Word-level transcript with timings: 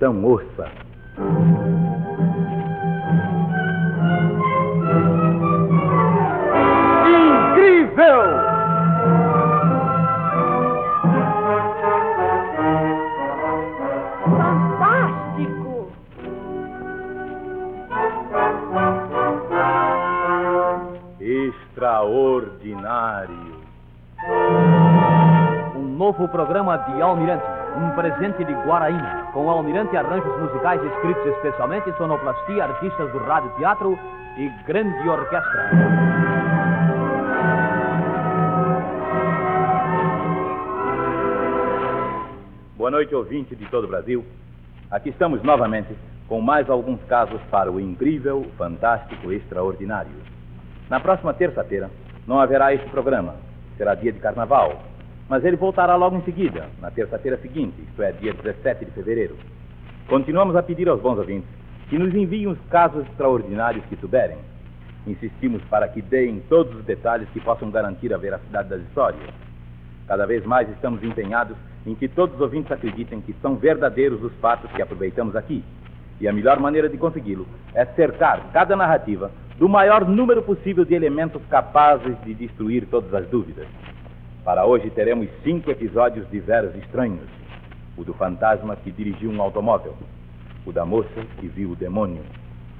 Então 0.00 0.24
ouça. 0.24 0.66
Incrível! 7.04 8.22
Fantástico! 14.24 15.92
Extraordinário. 21.20 23.60
Um 25.76 25.82
novo 25.98 26.26
programa 26.28 26.78
de 26.78 27.02
Almirante, 27.02 27.44
um 27.76 27.90
presente 27.90 28.42
de 28.44 28.52
Guaraína, 28.64 29.19
com 29.32 29.48
Almirante 29.50 29.96
arranjos 29.96 30.40
musicais 30.40 30.82
escritos 30.82 31.26
especialmente, 31.26 31.92
sonoplastia, 31.96 32.64
artistas 32.64 33.12
do 33.12 33.18
rádio 33.18 33.50
teatro 33.56 33.98
e 34.36 34.48
grande 34.66 35.08
orquestra. 35.08 35.70
Boa 42.76 42.90
noite, 42.90 43.14
ouvinte 43.14 43.54
de 43.54 43.66
todo 43.66 43.84
o 43.84 43.88
Brasil. 43.88 44.24
Aqui 44.90 45.10
estamos 45.10 45.42
novamente 45.42 45.94
com 46.28 46.40
mais 46.40 46.68
alguns 46.68 47.02
casos 47.04 47.40
para 47.50 47.70
o 47.70 47.78
incrível, 47.78 48.44
fantástico, 48.56 49.30
extraordinário. 49.32 50.10
Na 50.88 50.98
próxima 50.98 51.32
terça-feira 51.34 51.90
não 52.26 52.40
haverá 52.40 52.74
este 52.74 52.88
programa. 52.90 53.36
Será 53.76 53.94
dia 53.94 54.12
de 54.12 54.18
carnaval. 54.18 54.82
Mas 55.30 55.44
ele 55.44 55.56
voltará 55.56 55.94
logo 55.94 56.16
em 56.16 56.22
seguida, 56.22 56.68
na 56.82 56.90
terça-feira 56.90 57.38
seguinte, 57.38 57.80
isto 57.88 58.02
é, 58.02 58.10
dia 58.10 58.34
17 58.34 58.84
de 58.84 58.90
fevereiro. 58.90 59.36
Continuamos 60.08 60.56
a 60.56 60.62
pedir 60.62 60.88
aos 60.88 61.00
bons 61.00 61.18
ouvintes 61.18 61.48
que 61.88 61.96
nos 61.96 62.12
enviem 62.12 62.48
os 62.48 62.58
casos 62.68 63.06
extraordinários 63.06 63.84
que 63.84 63.94
souberem. 63.94 64.38
Insistimos 65.06 65.62
para 65.70 65.86
que 65.86 66.02
deem 66.02 66.40
todos 66.48 66.74
os 66.74 66.84
detalhes 66.84 67.28
que 67.28 67.38
possam 67.38 67.70
garantir 67.70 68.12
a 68.12 68.18
veracidade 68.18 68.70
das 68.70 68.80
histórias. 68.80 69.22
Cada 70.08 70.26
vez 70.26 70.44
mais 70.44 70.68
estamos 70.68 71.00
empenhados 71.04 71.56
em 71.86 71.94
que 71.94 72.08
todos 72.08 72.34
os 72.34 72.40
ouvintes 72.40 72.72
acreditem 72.72 73.20
que 73.20 73.32
são 73.40 73.54
verdadeiros 73.54 74.20
os 74.24 74.34
fatos 74.40 74.68
que 74.72 74.82
aproveitamos 74.82 75.36
aqui. 75.36 75.62
E 76.20 76.26
a 76.26 76.32
melhor 76.32 76.58
maneira 76.58 76.88
de 76.88 76.98
consegui-lo 76.98 77.46
é 77.72 77.84
cercar 77.84 78.50
cada 78.52 78.74
narrativa 78.74 79.30
do 79.58 79.68
maior 79.68 80.04
número 80.04 80.42
possível 80.42 80.84
de 80.84 80.94
elementos 80.94 81.40
capazes 81.48 82.20
de 82.24 82.34
destruir 82.34 82.84
todas 82.86 83.14
as 83.14 83.28
dúvidas. 83.28 83.68
Para 84.44 84.64
hoje 84.64 84.88
teremos 84.90 85.28
cinco 85.44 85.70
episódios 85.70 86.28
de 86.30 86.40
veros 86.40 86.74
estranhos: 86.76 87.28
o 87.96 88.04
do 88.04 88.14
fantasma 88.14 88.76
que 88.76 88.90
dirigiu 88.90 89.30
um 89.30 89.40
automóvel, 89.42 89.94
o 90.66 90.72
da 90.72 90.84
moça 90.84 91.24
que 91.38 91.46
viu 91.46 91.70
o 91.70 91.76
demônio, 91.76 92.22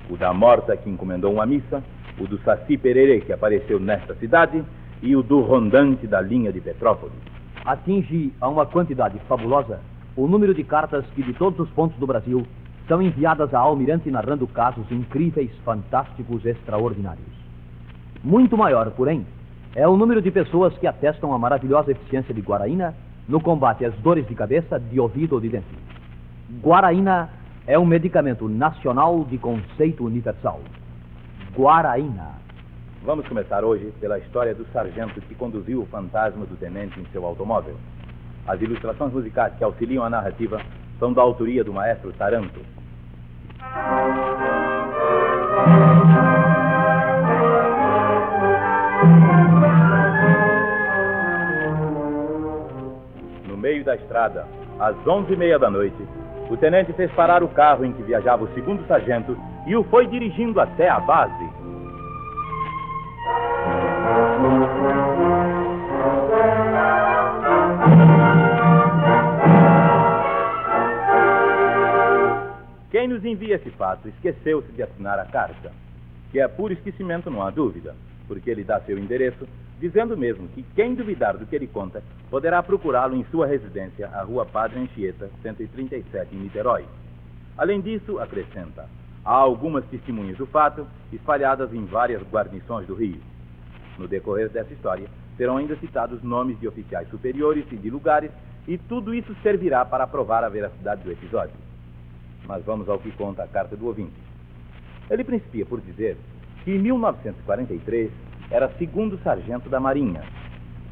o 0.09 0.17
da 0.17 0.33
morta 0.33 0.77
que 0.77 0.89
encomendou 0.89 1.33
uma 1.33 1.47
missa, 1.47 1.83
o 2.19 2.27
do 2.27 2.39
Saci 2.43 2.77
Pererê 2.77 3.21
que 3.21 3.33
apareceu 3.33 3.79
nesta 3.79 4.15
cidade. 4.15 4.65
E 5.03 5.17
o 5.17 5.23
do 5.23 5.41
rondante 5.41 6.07
da 6.07 6.21
linha 6.21 6.53
de 6.53 6.61
Petrópolis. 6.61 7.17
Atinge 7.65 8.35
a 8.39 8.47
uma 8.47 8.67
quantidade 8.67 9.19
fabulosa 9.21 9.81
o 10.15 10.29
número 10.29 10.53
de 10.53 10.63
cartas 10.63 11.07
que 11.15 11.23
de 11.23 11.33
todos 11.33 11.59
os 11.59 11.71
pontos 11.71 11.97
do 11.99 12.07
Brasil 12.07 12.47
são 12.87 13.01
enviadas 13.01 13.55
a 13.55 13.59
Almirante 13.59 14.11
narrando 14.11 14.47
casos 14.47 14.85
incríveis, 14.91 15.51
fantásticos, 15.65 16.45
extraordinários. 16.45 17.25
Muito 18.23 18.59
maior, 18.59 18.91
porém, 18.91 19.25
é 19.75 19.87
o 19.87 19.97
número 19.97 20.21
de 20.21 20.31
pessoas 20.31 20.77
que 20.79 20.87
atestam 20.87 21.33
a 21.33 21.39
maravilhosa 21.39 21.93
eficiência 21.93 22.35
de 22.35 22.41
Guaraína 22.41 22.95
no 23.29 23.41
combate 23.41 23.85
às 23.85 23.95
dores 23.97 24.27
de 24.27 24.35
cabeça, 24.35 24.79
de 24.79 24.99
ouvido 24.99 25.35
ou 25.35 25.41
de 25.41 25.49
dente. 25.49 25.79
Guaraína 26.61 27.31
é 27.67 27.79
um 27.79 27.87
medicamento 27.87 28.49
nacional 28.49 29.25
de 29.25 29.39
conceito 29.39 30.05
universal. 30.05 30.61
Guaraína. 31.57 32.41
Vamos 33.05 33.27
começar 33.29 33.65
hoje 33.65 33.93
pela 34.01 34.19
história 34.19 34.55
do 34.55 34.67
sargento 34.73 35.21
que 35.23 35.35
conduziu 35.35 35.83
o 35.83 35.87
fantasma 35.87 36.45
do 36.45 36.57
tenente 36.57 36.99
em 36.99 37.07
seu 37.13 37.25
automóvel. 37.25 37.77
As 38.47 38.61
ilustrações 38.61 39.13
musicais 39.13 39.55
que 39.57 39.65
auxiliam 39.65 40.03
a 40.03 40.11
narrativa 40.11 40.61
são 40.99 41.13
da 41.13 41.23
autoria 41.23 41.63
do 41.63 41.73
maestro 41.73 42.13
Taranto. 42.13 42.61
Meio 53.81 53.85
da 53.85 53.95
estrada, 53.95 54.47
às 54.79 54.95
onze 55.07 55.33
e 55.33 55.37
meia 55.37 55.59
da 55.59 55.71
noite, 55.71 55.97
o 56.51 56.57
tenente 56.57 56.93
fez 56.93 57.11
parar 57.13 57.43
o 57.43 57.49
carro 57.49 57.85
em 57.85 57.93
que 57.93 58.03
viajava 58.03 58.45
o 58.45 58.55
segundo 58.55 58.87
sargento 58.87 59.37
e 59.67 59.75
o 59.75 59.85
foi 59.85 60.07
dirigindo 60.07 60.61
até 60.61 60.89
a 60.89 61.01
base. 61.01 61.49
Quem 72.91 73.09
nos 73.09 73.25
envia 73.25 73.57
esse 73.57 73.71
fato 73.71 74.09
esqueceu-se 74.09 74.71
de 74.73 74.83
assinar 74.83 75.19
a 75.19 75.25
carta, 75.25 75.73
que 76.31 76.41
é 76.41 76.47
puro 76.49 76.73
esquecimento, 76.73 77.31
não 77.31 77.43
há 77.43 77.51
dúvida, 77.51 77.95
porque 78.27 78.51
ele 78.51 78.65
dá 78.65 78.81
seu 78.81 78.99
endereço, 78.99 79.47
dizendo 79.81 80.17
mesmo 80.17 80.47
que 80.49 80.63
quem 80.75 80.95
duvidar 80.95 81.39
do 81.39 81.47
que 81.47 81.57
ele 81.57 81.67
conta 81.67 82.03
poderá 82.29 82.63
procurá-lo 82.63 83.17
em 83.17 83.25
sua 83.31 83.47
residência, 83.47 84.09
a 84.09 84.23
Rua 84.23 84.45
Padre 84.45 84.79
Anchieta, 84.79 85.31
137, 85.43 86.37
em 86.37 86.39
Niterói. 86.39 86.85
Além 87.57 87.81
disso, 87.81 88.19
acrescenta, 88.19 88.87
há 89.25 89.33
algumas 89.33 89.85
testemunhas 89.87 90.37
do 90.37 90.47
fato 90.47 90.87
espalhadas 91.11 91.73
em 91.73 91.87
várias 91.87 92.23
guarnições 92.31 92.87
do 92.87 92.95
Rio. 92.95 93.21
No 93.99 94.07
decorrer 94.07 94.51
dessa 94.51 94.73
história, 94.73 95.09
serão 95.37 95.57
ainda 95.57 95.75
citados 95.77 96.23
nomes 96.23 96.61
de 96.61 96.69
oficiais 96.69 97.09
superiores 97.09 97.65
e 97.73 97.77
de 97.77 97.89
lugares, 97.89 98.31
e 98.69 98.77
tudo 98.77 99.15
isso 99.15 99.35
servirá 99.43 99.83
para 99.85 100.07
provar 100.07 100.45
a 100.45 100.49
veracidade 100.51 101.03
do 101.03 101.11
episódio. 101.11 101.57
Mas 102.47 102.63
vamos 102.65 102.87
ao 102.87 102.99
que 102.99 103.11
conta 103.13 103.45
a 103.45 103.49
carta 103.49 103.77
do 103.77 103.87
ouvinte. 103.87 104.13
Ele 105.09 105.25
principia 105.25 105.65
por 105.65 105.81
dizer 105.81 106.19
que 106.65 106.73
em 106.73 106.79
1943 106.79 108.30
era 108.51 108.69
segundo 108.79 109.19
sargento 109.23 109.69
da 109.69 109.79
Marinha. 109.79 110.23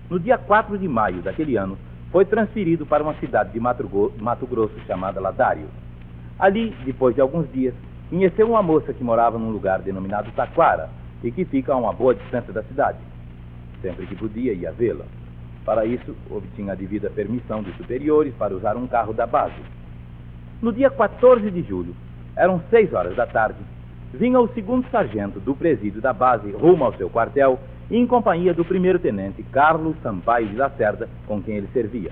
No 0.09 0.19
dia 0.19 0.39
4 0.39 0.79
de 0.79 0.89
maio 0.89 1.21
daquele 1.23 1.57
ano, 1.57 1.77
foi 2.11 2.25
transferido 2.25 2.87
para 2.87 3.03
uma 3.03 3.15
cidade 3.15 3.53
de 3.53 3.61
Mato 3.61 3.87
Gro- 3.87 4.13
Mato 4.19 4.47
Grosso 4.47 4.75
chamada 4.87 5.21
Ladário. 5.21 5.67
Ali, 6.39 6.75
depois 6.85 7.15
de 7.15 7.21
alguns 7.21 7.51
dias, 7.53 7.75
conheceu 8.09 8.49
uma 8.49 8.63
moça 8.63 8.93
que 8.95 9.05
morava 9.05 9.39
num 9.39 9.51
lugar 9.51 9.83
denominado 9.83 10.31
Taquara 10.33 10.89
e 11.23 11.31
que 11.31 11.45
fica 11.45 11.73
a 11.73 11.77
uma 11.77 11.93
boa 11.93 12.15
distância 12.15 12.53
da 12.53 12.63
cidade. 12.63 12.99
Sempre 13.83 14.07
que 14.07 14.15
podia, 14.17 14.53
ia 14.55 14.73
vê-la. 14.73 15.05
Para 15.65 15.85
isso, 15.85 16.17
obtinha 16.31 16.73
a 16.73 16.77
devida 16.77 17.11
permissão 17.11 17.63
dos 17.63 17.77
superiores 17.77 18.33
para 18.35 18.55
usar 18.55 18.77
um 18.77 18.87
carro 18.87 19.13
da 19.13 19.27
base. 19.27 19.61
No 20.63 20.73
dia 20.73 20.89
14 20.91 21.51
de 21.51 21.63
julho, 21.63 21.95
eram 22.35 22.63
seis 22.71 22.93
horas 22.95 23.15
da 23.15 23.27
tarde, 23.27 23.59
vinha 24.13 24.41
o 24.41 24.49
segundo 24.49 24.89
sargento 24.91 25.39
do 25.41 25.55
presídio 25.55 26.01
da 26.01 26.13
base 26.13 26.51
rumo 26.53 26.85
ao 26.85 26.95
seu 26.95 27.11
quartel 27.11 27.59
em 27.91 28.07
companhia 28.07 28.53
do 28.53 28.65
primeiro-tenente 28.65 29.43
Carlos 29.45 29.97
Sampaio 30.03 30.49
de 30.49 30.57
Lacerda, 30.57 31.09
com 31.27 31.43
quem 31.43 31.57
ele 31.57 31.69
servia. 31.73 32.11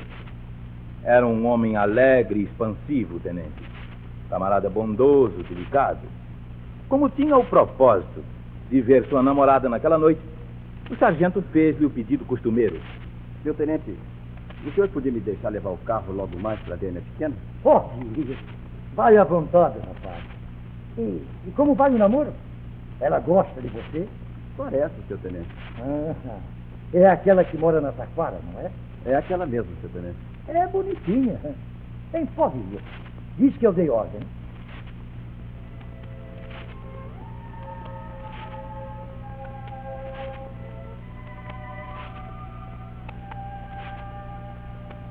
Era 1.04 1.26
um 1.26 1.46
homem 1.46 1.76
alegre 1.76 2.40
e 2.40 2.44
expansivo, 2.44 3.20
tenente. 3.20 3.62
Camarada 4.28 4.68
bondoso, 4.68 5.42
delicado. 5.48 6.00
Como 6.88 7.08
tinha 7.08 7.36
o 7.36 7.44
propósito 7.44 8.24
de 8.70 8.80
ver 8.80 9.06
sua 9.06 9.22
namorada 9.22 9.68
naquela 9.68 9.98
noite, 9.98 10.20
o 10.90 10.96
sargento 10.96 11.42
fez-lhe 11.52 11.86
o 11.86 11.90
pedido 11.90 12.24
costumeiro. 12.24 12.80
Meu 13.44 13.54
tenente, 13.54 13.94
o 14.64 14.70
senhor 14.72 14.88
podia 14.88 15.12
me 15.12 15.20
deixar 15.20 15.50
levar 15.50 15.70
o 15.70 15.78
carro 15.78 16.12
logo 16.12 16.38
mais 16.40 16.58
para 16.60 16.74
a 16.74 16.78
Pequena? 16.78 17.34
Oh, 17.64 17.82
vai 18.94 19.16
à 19.16 19.24
vontade, 19.24 19.78
rapaz. 19.78 20.35
E, 20.98 21.22
e 21.46 21.50
como 21.54 21.74
vai 21.74 21.94
o 21.94 21.98
namoro? 21.98 22.32
Ela 23.00 23.20
gosta 23.20 23.60
de 23.60 23.68
você? 23.68 24.08
Parece, 24.56 24.94
seu 25.06 25.18
tenente. 25.18 25.48
Ah, 25.78 26.38
é 26.94 27.06
aquela 27.06 27.44
que 27.44 27.58
mora 27.58 27.80
na 27.80 27.92
Taquara, 27.92 28.38
não 28.52 28.60
é? 28.60 28.70
É 29.04 29.16
aquela 29.16 29.44
mesmo, 29.44 29.70
seu 29.80 29.90
tenente. 29.90 30.16
É 30.48 30.66
bonitinha. 30.66 31.38
Tem 32.12 32.22
ir. 32.22 32.82
Diz 33.36 33.56
que 33.58 33.66
eu 33.66 33.72
dei 33.72 33.90
ordem. 33.90 34.20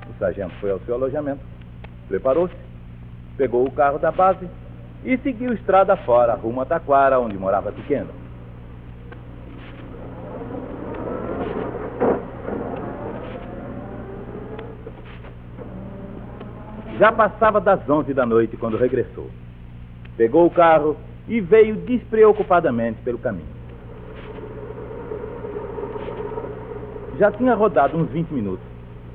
O 0.09 0.17
sargento 0.17 0.55
foi 0.55 0.71
ao 0.71 0.79
seu 0.79 0.95
alojamento, 0.95 1.41
preparou-se, 2.07 2.55
pegou 3.37 3.67
o 3.67 3.71
carro 3.71 3.99
da 3.99 4.11
base 4.11 4.47
e 5.05 5.17
seguiu 5.19 5.53
estrada 5.53 5.95
fora, 5.95 6.33
rumo 6.33 6.61
a 6.61 6.65
Taquara, 6.65 7.19
onde 7.19 7.37
morava 7.37 7.71
Pequeno. 7.71 8.09
Já 16.97 17.11
passava 17.11 17.61
das 17.61 17.87
onze 17.87 18.13
da 18.13 18.25
noite 18.25 18.57
quando 18.57 18.77
regressou. 18.77 19.29
Pegou 20.17 20.47
o 20.47 20.49
carro 20.49 20.97
e 21.27 21.39
veio 21.39 21.75
despreocupadamente 21.75 23.01
pelo 23.03 23.19
caminho. 23.19 23.53
Já 27.19 27.31
tinha 27.31 27.53
rodado 27.53 27.95
uns 27.95 28.09
20 28.09 28.31
minutos 28.31 28.65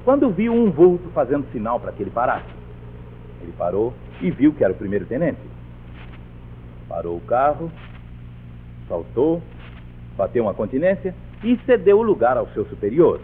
quando 0.04 0.30
viu 0.30 0.52
um 0.52 0.70
vulto 0.70 1.08
fazendo 1.10 1.50
sinal 1.50 1.80
para 1.80 1.90
que 1.92 2.02
ele 2.02 2.10
parasse. 2.10 2.46
Ele 3.42 3.52
parou 3.58 3.92
e 4.20 4.30
viu 4.30 4.52
que 4.52 4.62
era 4.62 4.72
o 4.72 4.76
primeiro 4.76 5.06
tenente. 5.06 5.49
Parou 6.90 7.16
o 7.16 7.20
carro, 7.20 7.70
saltou, 8.88 9.40
bateu 10.16 10.42
uma 10.42 10.52
continência 10.52 11.14
e 11.44 11.56
cedeu 11.58 12.00
o 12.00 12.02
lugar 12.02 12.36
ao 12.36 12.48
seu 12.48 12.64
superior. 12.66 13.20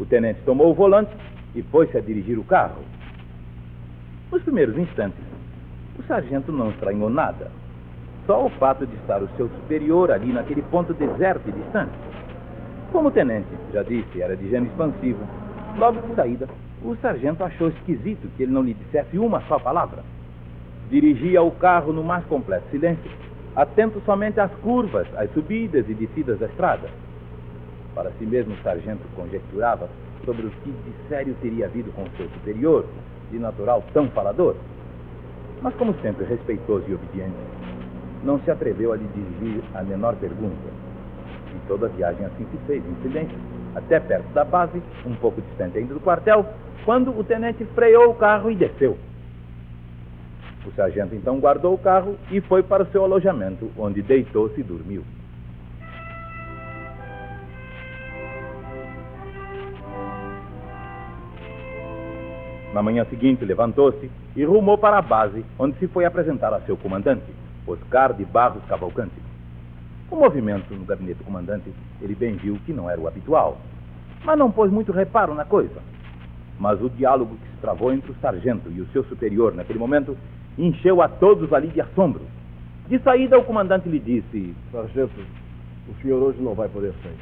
O 0.00 0.06
tenente 0.06 0.40
tomou 0.46 0.70
o 0.70 0.74
volante 0.74 1.14
e 1.54 1.62
pôs-se 1.62 1.98
a 1.98 2.00
dirigir 2.00 2.38
o 2.38 2.44
carro. 2.44 2.82
Nos 4.32 4.42
primeiros 4.42 4.78
instantes, 4.78 5.22
o 5.98 6.02
sargento 6.04 6.50
não 6.50 6.70
estranhou 6.70 7.10
nada. 7.10 7.50
Só 8.26 8.46
o 8.46 8.48
fato 8.48 8.86
de 8.86 8.96
estar 8.96 9.22
o 9.22 9.28
seu 9.36 9.50
superior 9.50 10.10
ali 10.10 10.32
naquele 10.32 10.62
ponto 10.62 10.94
deserto 10.94 11.46
e 11.46 11.52
distante. 11.52 11.92
Como 12.90 13.08
o 13.08 13.12
tenente, 13.12 13.48
já 13.70 13.82
disse, 13.82 14.22
era 14.22 14.34
de 14.34 14.48
gênio 14.48 14.70
expansivo, 14.70 15.20
logo 15.76 16.00
de 16.00 16.14
saída, 16.14 16.48
o 16.82 16.96
sargento 16.96 17.44
achou 17.44 17.68
esquisito 17.68 18.30
que 18.34 18.44
ele 18.44 18.52
não 18.52 18.62
lhe 18.62 18.72
dissesse 18.72 19.18
uma 19.18 19.42
só 19.42 19.58
palavra. 19.58 20.02
Dirigia 20.90 21.42
o 21.42 21.50
carro 21.50 21.92
no 21.92 22.04
mais 22.04 22.24
completo 22.26 22.68
silêncio, 22.70 23.10
atento 23.56 24.02
somente 24.04 24.38
às 24.38 24.52
curvas, 24.56 25.06
às 25.16 25.32
subidas 25.32 25.88
e 25.88 25.94
descidas 25.94 26.38
da 26.38 26.46
estrada. 26.46 26.88
Para 27.94 28.10
si 28.18 28.26
mesmo, 28.26 28.54
o 28.54 28.62
sargento 28.62 29.02
conjecturava 29.14 29.88
sobre 30.24 30.46
o 30.46 30.50
que 30.50 30.70
de 30.70 31.08
sério 31.08 31.34
teria 31.40 31.66
havido 31.66 31.90
com 31.92 32.04
seu 32.16 32.28
superior, 32.28 32.84
de 33.30 33.38
natural 33.38 33.82
tão 33.92 34.08
falador. 34.10 34.56
Mas, 35.62 35.74
como 35.76 35.94
sempre 36.02 36.26
respeitoso 36.26 36.84
e 36.88 36.94
obediente, 36.94 37.34
não 38.22 38.38
se 38.40 38.50
atreveu 38.50 38.92
a 38.92 38.96
lhe 38.96 39.08
dirigir 39.14 39.62
a 39.74 39.82
menor 39.82 40.16
pergunta. 40.16 40.68
E 41.54 41.68
toda 41.68 41.86
a 41.86 41.88
viagem 41.88 42.26
assim 42.26 42.46
se 42.50 42.58
fez, 42.66 42.82
em 42.84 43.02
silêncio, 43.02 43.38
até 43.74 44.00
perto 44.00 44.28
da 44.34 44.44
base, 44.44 44.82
um 45.06 45.14
pouco 45.14 45.40
distante 45.40 45.78
ainda 45.78 45.94
do 45.94 46.00
quartel, 46.00 46.44
quando 46.84 47.16
o 47.16 47.24
tenente 47.24 47.64
freou 47.74 48.10
o 48.10 48.14
carro 48.14 48.50
e 48.50 48.56
desceu. 48.56 48.98
O 50.66 50.72
sargento 50.72 51.14
então 51.14 51.38
guardou 51.38 51.74
o 51.74 51.78
carro 51.78 52.16
e 52.30 52.40
foi 52.40 52.62
para 52.62 52.82
o 52.82 52.86
seu 52.86 53.04
alojamento, 53.04 53.70
onde 53.76 54.00
deitou-se 54.02 54.58
e 54.58 54.64
dormiu. 54.64 55.04
Na 62.72 62.82
manhã 62.82 63.04
seguinte, 63.04 63.44
levantou-se 63.44 64.10
e 64.34 64.44
rumou 64.44 64.76
para 64.76 64.98
a 64.98 65.02
base, 65.02 65.44
onde 65.56 65.78
se 65.78 65.86
foi 65.86 66.04
apresentar 66.04 66.52
a 66.52 66.60
seu 66.62 66.76
comandante, 66.76 67.22
Oscar 67.66 68.12
de 68.12 68.24
Barros 68.24 68.64
Cavalcante. 68.64 69.14
O 70.10 70.16
movimento 70.16 70.74
no 70.74 70.84
gabinete 70.84 71.18
do 71.18 71.24
comandante, 71.24 71.72
ele 72.02 72.16
bem 72.16 72.34
viu 72.34 72.58
que 72.66 72.72
não 72.72 72.90
era 72.90 73.00
o 73.00 73.06
habitual, 73.06 73.58
mas 74.24 74.36
não 74.36 74.50
pôs 74.50 74.72
muito 74.72 74.90
reparo 74.90 75.34
na 75.34 75.44
coisa. 75.44 75.80
Mas 76.58 76.80
o 76.82 76.90
diálogo 76.90 77.36
que 77.36 77.48
se 77.48 77.56
travou 77.58 77.92
entre 77.92 78.10
o 78.10 78.16
sargento 78.16 78.68
e 78.70 78.80
o 78.80 78.86
seu 78.88 79.04
superior 79.04 79.54
naquele 79.54 79.78
momento 79.78 80.16
encheu 80.58 81.02
a 81.02 81.08
todos 81.08 81.52
ali 81.52 81.68
de 81.68 81.80
assombro. 81.80 82.22
De 82.88 82.98
saída, 83.00 83.38
o 83.38 83.44
comandante 83.44 83.88
lhe 83.88 83.98
disse: 83.98 84.54
Sargento, 84.70 85.20
o 85.88 86.02
senhor 86.02 86.22
hoje 86.22 86.40
não 86.40 86.54
vai 86.54 86.68
poder 86.68 86.92
sair. 87.02 87.18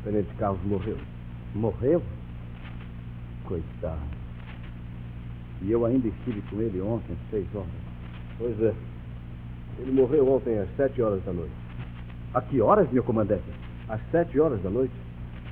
O 0.00 0.04
tenente 0.04 0.34
Carlos 0.38 0.62
morreu. 0.64 0.96
Morreu? 1.54 2.02
Coitado. 3.44 4.20
E 5.62 5.70
eu 5.70 5.84
ainda 5.84 6.08
estive 6.08 6.40
com 6.42 6.60
ele 6.60 6.80
ontem, 6.80 7.12
às 7.12 7.30
seis 7.30 7.46
horas. 7.54 7.68
Pois 8.38 8.62
é. 8.62 8.74
Ele 9.78 9.92
morreu 9.92 10.30
ontem 10.30 10.58
às 10.58 10.68
sete 10.76 11.00
horas 11.02 11.22
da 11.24 11.32
noite. 11.32 11.52
A 12.34 12.40
que 12.40 12.60
horas, 12.60 12.90
meu 12.90 13.02
comandante? 13.02 13.42
Às 13.88 14.00
sete 14.10 14.38
horas 14.38 14.62
da 14.62 14.70
noite? 14.70 14.92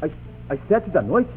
Às, 0.00 0.10
às 0.48 0.58
sete 0.68 0.90
da 0.90 1.02
noite? 1.02 1.30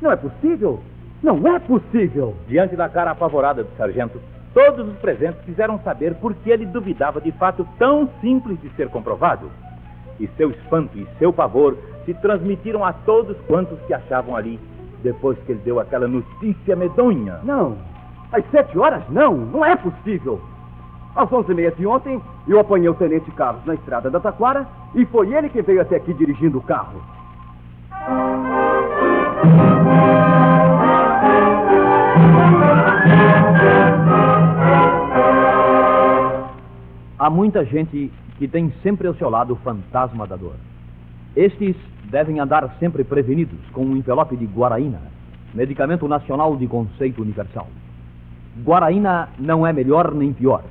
Não 0.00 0.10
é 0.10 0.16
possível! 0.16 0.82
Não 1.22 1.46
é 1.46 1.58
possível! 1.60 2.34
Diante 2.48 2.74
da 2.76 2.88
cara 2.88 3.12
apavorada 3.12 3.62
do 3.62 3.76
sargento, 3.76 4.20
todos 4.54 4.88
os 4.88 4.96
presentes 4.98 5.44
quiseram 5.44 5.78
saber 5.80 6.14
por 6.14 6.32
que 6.32 6.50
ele 6.50 6.64
duvidava 6.64 7.20
de 7.20 7.32
fato 7.32 7.66
tão 7.76 8.08
simples 8.20 8.58
de 8.62 8.70
ser 8.70 8.88
comprovado. 8.88 9.50
E 10.18 10.28
seu 10.36 10.50
espanto 10.50 10.96
e 10.96 11.06
seu 11.18 11.32
pavor 11.32 11.76
se 12.06 12.14
transmitiram 12.14 12.84
a 12.84 12.92
todos 12.92 13.36
quantos 13.48 13.78
se 13.86 13.92
achavam 13.92 14.36
ali 14.36 14.60
depois 15.02 15.36
que 15.40 15.52
ele 15.52 15.60
deu 15.64 15.80
aquela 15.80 16.06
notícia 16.06 16.76
medonha. 16.76 17.40
Não! 17.42 17.76
Às 18.32 18.48
sete 18.50 18.78
horas, 18.78 19.02
não! 19.10 19.34
Não 19.34 19.64
é 19.64 19.74
possível! 19.76 20.40
Às 21.14 21.30
onze 21.32 21.52
e 21.52 21.54
meia 21.54 21.70
de 21.70 21.86
ontem, 21.86 22.20
eu 22.48 22.58
apanhei 22.58 22.88
o 22.88 22.94
Tenente 22.94 23.30
Carlos 23.32 23.64
na 23.64 23.74
estrada 23.74 24.10
da 24.10 24.18
Taquara 24.20 24.66
e 24.94 25.04
foi 25.06 25.32
ele 25.32 25.48
que 25.48 25.62
veio 25.62 25.80
até 25.80 25.96
aqui 25.96 26.14
dirigindo 26.14 26.58
o 26.58 26.62
carro. 26.62 27.00
Há 37.24 37.30
muita 37.30 37.64
gente 37.64 38.12
que 38.36 38.46
tem 38.46 38.70
sempre 38.82 39.08
ao 39.08 39.14
seu 39.14 39.30
lado 39.30 39.54
o 39.54 39.56
fantasma 39.56 40.26
da 40.26 40.36
dor. 40.36 40.56
Estes 41.34 41.74
devem 42.10 42.38
andar 42.38 42.76
sempre 42.78 43.02
prevenidos 43.02 43.58
com 43.72 43.82
um 43.82 43.96
envelope 43.96 44.36
de 44.36 44.44
Guaraína, 44.44 45.00
medicamento 45.54 46.06
nacional 46.06 46.54
de 46.54 46.66
conceito 46.66 47.22
universal. 47.22 47.66
Guaraína 48.62 49.30
não 49.38 49.66
é 49.66 49.72
melhor 49.72 50.14
nem 50.14 50.34
pior. 50.34 50.64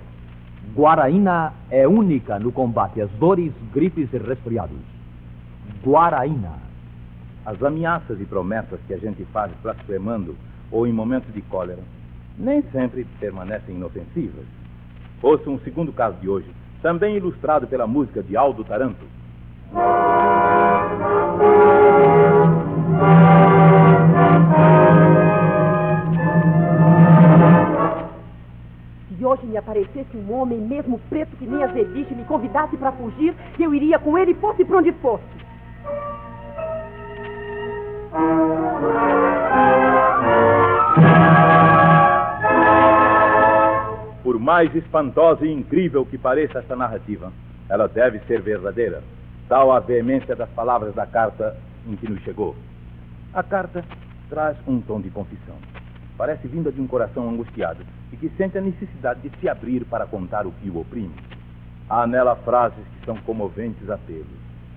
Guaraína 0.75 1.53
é 1.71 1.87
única 1.87 2.37
no 2.37 2.51
combate 2.51 3.01
às 3.01 3.09
dores, 3.13 3.51
gripes 3.73 4.13
e 4.13 4.17
resfriados. 4.19 4.77
Guaraína. 5.83 6.51
As 7.47 7.63
ameaças 7.63 8.21
e 8.21 8.25
promessas 8.25 8.79
que 8.85 8.93
a 8.93 8.99
gente 8.99 9.25
faz 9.33 9.51
blasfemando 9.63 10.35
ou 10.71 10.85
em 10.85 10.93
momentos 10.93 11.33
de 11.33 11.41
cólera 11.41 11.81
nem 12.37 12.61
sempre 12.71 13.07
permanecem 13.19 13.75
inofensivas. 13.75 14.45
Ouça 15.23 15.49
um 15.49 15.57
segundo 15.59 15.93
caso 15.93 16.17
de 16.17 16.27
hoje, 16.27 16.53
também 16.81 17.15
ilustrado 17.15 17.65
pela 17.65 17.87
música 17.87 18.21
de 18.21 18.35
Aldo 18.35 18.61
Taranto. 18.65 19.05
Se 29.07 29.25
hoje 29.25 29.45
me 29.45 29.55
aparecesse 29.55 30.17
um 30.17 30.33
homem, 30.33 30.59
mesmo 30.59 30.99
preto 31.09 31.37
que 31.37 31.45
nem 31.45 31.63
a 31.63 31.67
velhice, 31.67 32.13
me 32.13 32.25
convidasse 32.25 32.75
para 32.75 32.91
fugir, 32.91 33.33
eu 33.57 33.73
iria 33.73 33.97
com 33.97 34.17
ele, 34.17 34.33
fosse 34.33 34.65
para 34.65 34.79
onde 34.79 34.91
fosse. 34.91 35.23
Mais 44.43 44.75
espantosa 44.75 45.45
e 45.45 45.53
incrível 45.53 46.05
que 46.05 46.17
pareça 46.17 46.59
esta 46.59 46.75
narrativa, 46.75 47.31
ela 47.69 47.87
deve 47.87 48.19
ser 48.27 48.41
verdadeira, 48.41 49.01
tal 49.47 49.71
a 49.71 49.79
veemência 49.79 50.35
das 50.35 50.49
palavras 50.49 50.93
da 50.93 51.05
carta 51.05 51.55
em 51.87 51.95
que 51.95 52.09
nos 52.09 52.21
chegou. 52.23 52.53
A 53.33 53.41
carta 53.41 53.85
traz 54.29 54.57
um 54.67 54.81
tom 54.81 54.99
de 54.99 55.09
confissão. 55.09 55.55
Parece 56.17 56.45
vinda 56.45 56.73
de 56.73 56.81
um 56.81 56.87
coração 56.87 57.29
angustiado 57.29 57.85
e 58.11 58.17
que 58.17 58.29
sente 58.35 58.57
a 58.57 58.61
necessidade 58.61 59.21
de 59.21 59.31
se 59.39 59.47
abrir 59.47 59.85
para 59.85 60.05
contar 60.05 60.45
o 60.45 60.51
que 60.51 60.69
o 60.69 60.77
oprime. 60.77 61.15
Há 61.89 62.05
nela 62.05 62.35
frases 62.35 62.85
que 62.99 63.05
são 63.05 63.15
comoventes 63.19 63.89
apelos. 63.89 64.27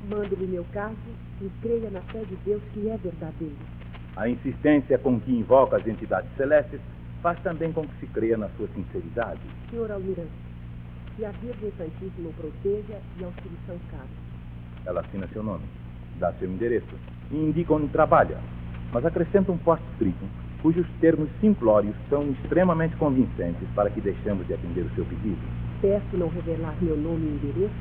Mando-lhe 0.08 0.46
meu 0.46 0.64
caso 0.72 0.94
e 1.40 1.50
creia 1.60 1.90
na 1.90 2.02
fé 2.02 2.20
de 2.20 2.36
Deus 2.44 2.62
que 2.72 2.88
é 2.88 2.96
verdadeiro. 2.98 3.56
A 4.14 4.28
insistência 4.28 4.96
com 4.96 5.18
que 5.18 5.32
invoca 5.32 5.76
as 5.76 5.86
entidades 5.88 6.30
celestes 6.36 6.80
faz 7.26 7.40
também 7.40 7.72
com 7.72 7.82
que 7.82 7.98
se 7.98 8.06
creia 8.06 8.36
na 8.36 8.48
sua 8.50 8.68
sinceridade. 8.68 9.40
Senhor 9.68 9.90
Almirante, 9.90 10.30
que 11.16 11.24
a 11.24 11.32
Virgem 11.32 11.72
Santíssima 11.76 12.28
o 12.28 12.32
proteja 12.34 13.00
e 13.18 13.24
auxilie 13.24 13.58
São 13.66 13.76
Carlos. 13.90 14.16
Ela 14.86 15.00
assina 15.00 15.26
seu 15.32 15.42
nome, 15.42 15.64
dá 16.20 16.32
seu 16.34 16.48
endereço 16.48 16.94
e 17.32 17.36
indica 17.36 17.74
onde 17.74 17.88
trabalha, 17.88 18.38
mas 18.92 19.04
acrescenta 19.04 19.50
um 19.50 19.58
post-scriptum 19.58 20.28
cujos 20.62 20.86
termos 21.00 21.28
simplórios 21.40 21.96
são 22.08 22.30
extremamente 22.30 22.94
convincentes 22.94 23.66
para 23.74 23.90
que 23.90 24.00
deixemos 24.00 24.46
de 24.46 24.54
atender 24.54 24.82
o 24.82 24.90
seu 24.94 25.04
pedido. 25.06 25.40
Peço 25.82 26.16
não 26.16 26.28
revelar 26.28 26.76
meu 26.80 26.96
nome 26.96 27.26
e 27.26 27.44
endereço, 27.44 27.74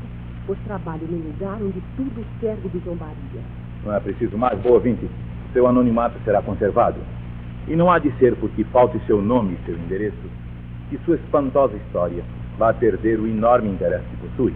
pois 0.48 0.58
trabalho 0.66 1.08
num 1.08 1.20
lugar 1.20 1.62
onde 1.62 1.84
tudo 1.96 2.26
serve 2.40 2.68
de 2.70 2.80
zombaria. 2.80 3.42
Não 3.84 3.94
é 3.94 4.00
preciso 4.00 4.36
mais, 4.40 4.60
boa 4.62 4.78
ouvinte. 4.78 5.08
Seu 5.54 5.68
anonimato 5.68 6.18
será 6.26 6.42
conservado. 6.42 7.00
E 7.68 7.76
não 7.76 7.90
há 7.90 7.98
de 7.98 8.12
ser 8.20 8.36
porque 8.36 8.64
falte 8.66 9.00
seu 9.08 9.22
nome 9.22 9.56
e 9.56 9.66
seu 9.66 9.76
endereço 9.76 10.30
que 10.90 10.98
sua 11.00 11.16
espantosa 11.16 11.76
história 11.76 12.24
vá 12.58 12.74
perder 12.74 13.20
o 13.20 13.28
enorme 13.28 13.70
interesse 13.70 14.06
que 14.06 14.28
possui. 14.28 14.54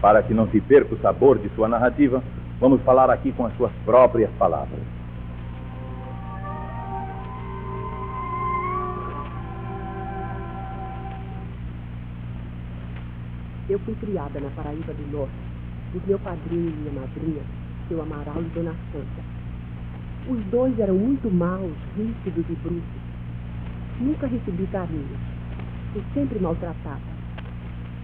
Para 0.00 0.22
que 0.22 0.32
não 0.32 0.48
se 0.48 0.60
perca 0.60 0.94
o 0.94 0.98
sabor 0.98 1.38
de 1.38 1.48
sua 1.50 1.68
narrativa, 1.68 2.22
vamos 2.58 2.80
falar 2.82 3.10
aqui 3.10 3.32
com 3.32 3.46
as 3.46 3.56
suas 3.56 3.72
próprias 3.84 4.30
palavras. 4.38 4.80
Eu 13.68 13.78
fui 13.80 13.94
criada 13.94 14.40
na 14.40 14.50
Paraíba 14.50 14.92
do 14.92 15.12
Norte, 15.12 15.32
por 15.92 16.06
meu 16.06 16.18
padrinho 16.18 16.68
e 16.68 16.72
minha 16.72 17.00
madrinha, 17.00 17.42
seu 17.88 18.02
Amaral 18.02 18.40
e 18.40 18.54
Dona 18.54 18.74
Santa 18.92 19.41
os 20.28 20.44
dois 20.46 20.78
eram 20.78 20.94
muito 20.94 21.28
maus, 21.30 21.72
rígidos 21.96 22.44
e 22.48 22.54
brutos. 22.62 23.02
Nunca 24.00 24.26
recebi 24.26 24.66
carinhos. 24.68 25.18
Fui 25.92 26.02
sempre 26.14 26.38
maltratada. 26.38 27.00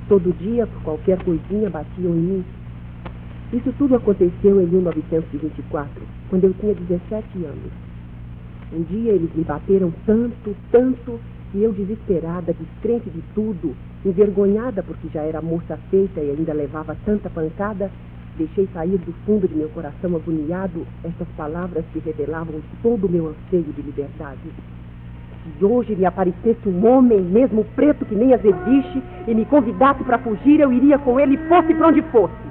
Todo 0.08 0.36
dia, 0.38 0.66
por 0.66 0.82
qualquer 0.82 1.22
coisinha, 1.22 1.70
batiam 1.70 2.14
em 2.14 2.20
mim. 2.20 2.44
Isso 3.52 3.72
tudo 3.78 3.94
aconteceu 3.94 4.60
em 4.60 4.66
1924, 4.66 6.02
quando 6.28 6.44
eu 6.44 6.54
tinha 6.54 6.74
17 6.74 7.44
anos. 7.44 7.72
Um 8.72 8.82
dia 8.82 9.12
eles 9.12 9.34
me 9.34 9.44
bateram 9.44 9.92
tanto, 10.04 10.56
tanto, 10.70 11.20
e 11.54 11.62
eu, 11.62 11.72
desesperada, 11.72 12.52
descrente 12.52 13.08
de 13.08 13.22
tudo, 13.34 13.74
envergonhada 14.04 14.82
porque 14.82 15.08
já 15.08 15.22
era 15.22 15.40
moça 15.40 15.78
feita 15.90 16.20
e 16.20 16.30
ainda 16.30 16.52
levava 16.52 16.96
tanta 17.04 17.30
pancada, 17.30 17.90
deixei 18.38 18.68
sair 18.72 18.96
do 18.98 19.12
fundo 19.26 19.48
de 19.48 19.54
meu 19.54 19.68
coração 19.70 20.14
agoniado 20.14 20.86
estas 21.04 21.26
palavras 21.36 21.84
que 21.92 21.98
revelavam 21.98 22.60
todo 22.82 23.06
o 23.06 23.10
meu 23.10 23.28
anseio 23.28 23.64
de 23.64 23.82
liberdade. 23.82 24.38
Se 25.58 25.64
hoje 25.64 25.96
me 25.96 26.04
aparecesse 26.04 26.68
um 26.68 26.86
homem, 26.86 27.20
mesmo 27.20 27.64
preto 27.74 28.04
que 28.04 28.14
nem 28.14 28.32
azebiche, 28.32 29.02
e 29.26 29.34
me 29.34 29.44
convidasse 29.44 30.04
para 30.04 30.18
fugir, 30.18 30.60
eu 30.60 30.72
iria 30.72 30.98
com 30.98 31.18
ele, 31.18 31.36
fosse 31.48 31.74
para 31.74 31.88
onde 31.88 32.02
fosse. 32.02 32.48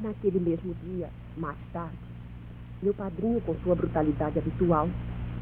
Naquele 0.00 0.40
mesmo 0.40 0.74
dia, 0.84 1.08
mais 1.36 1.56
tarde, 1.72 1.96
meu 2.82 2.94
padrinho, 2.94 3.40
com 3.40 3.54
sua 3.64 3.74
brutalidade 3.74 4.38
habitual, 4.38 4.88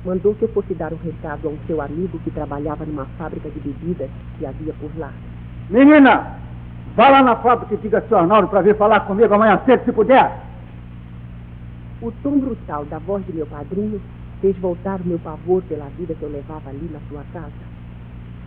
mandou 0.04 0.35
que 0.35 0.42
eu 0.42 0.49
fosse 0.49 0.75
dar 0.75 0.92
um 0.92 0.97
recado 0.97 1.49
a 1.49 1.50
um 1.50 1.59
seu 1.66 1.80
amigo 1.80 2.19
que 2.21 2.30
trabalhava 2.30 2.85
numa 2.85 3.04
fábrica 3.19 3.50
de 3.50 3.61
bebidas 3.61 4.11
que 4.38 4.47
havia 4.47 4.73
por 4.75 4.90
lá. 4.99 5.12
Menina, 5.69 6.38
vá 6.97 7.11
lá 7.11 7.23
na 7.23 7.37
fábrica 7.37 7.75
e 7.75 7.78
diga 7.78 7.99
ao 7.99 8.09
seu 8.09 8.19
Arnaldo 8.19 8.49
para 8.49 8.62
vir 8.62 8.76
falar 8.76 9.00
comigo 9.00 9.33
amanhã 9.35 9.61
cedo, 9.66 9.85
se 9.85 9.92
puder. 9.92 10.40
O 12.00 12.11
tom 12.23 12.38
brutal 12.38 12.85
da 12.87 12.99
voz 12.99 13.25
de 13.26 13.33
meu 13.33 13.47
padrinho 13.47 14.00
fez 14.40 14.57
voltar 14.59 15.00
o 15.00 15.07
meu 15.07 15.19
pavor 15.19 15.62
pela 15.64 15.87
vida 15.99 16.14
que 16.14 16.23
eu 16.23 16.30
levava 16.30 16.71
ali 16.71 16.88
na 16.90 17.00
sua 17.09 17.23
casa. 17.33 17.52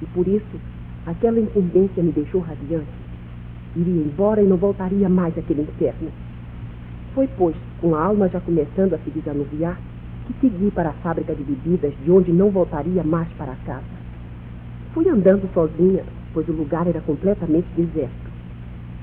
E 0.01 0.05
por 0.07 0.27
isso, 0.27 0.60
aquela 1.05 1.39
incumbência 1.39 2.01
me 2.01 2.12
deixou 2.12 2.41
radiante. 2.41 2.88
Iria 3.75 4.01
embora 4.01 4.41
e 4.41 4.48
não 4.48 4.57
voltaria 4.57 5.07
mais 5.07 5.38
àquele 5.38 5.62
inferno. 5.62 6.12
Foi, 7.13 7.29
pois, 7.38 7.55
com 7.79 7.95
a 7.95 8.03
alma 8.03 8.27
já 8.27 8.39
começando 8.39 8.95
a 8.95 8.98
se 8.98 9.12
desanuviar, 9.12 9.77
que 10.25 10.34
segui 10.39 10.72
para 10.72 10.89
a 10.89 10.94
fábrica 10.94 11.36
de 11.36 11.44
bebidas, 11.44 11.94
de 12.03 12.12
onde 12.12 12.32
não 12.32 12.50
voltaria 12.50 13.03
mais 13.03 13.27
para 13.34 13.56
casa. 13.65 13.84
Fui 14.94 15.08
andando 15.10 15.50
sozinha, 15.53 16.03
pois 16.34 16.48
o 16.48 16.53
lugar 16.53 16.88
era 16.88 17.01
completamente 17.01 17.68
deserto. 17.75 18.32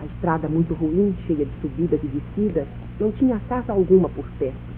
A 0.01 0.07
estrada 0.07 0.49
muito 0.49 0.73
ruim, 0.75 1.15
cheia 1.27 1.45
de 1.45 1.53
subidas 1.61 2.01
e 2.03 2.07
descidas, 2.07 2.67
não 2.99 3.13
tinha 3.13 3.41
casa 3.49 3.73
alguma 3.73 4.09
por 4.09 4.27
perto. 4.39 4.71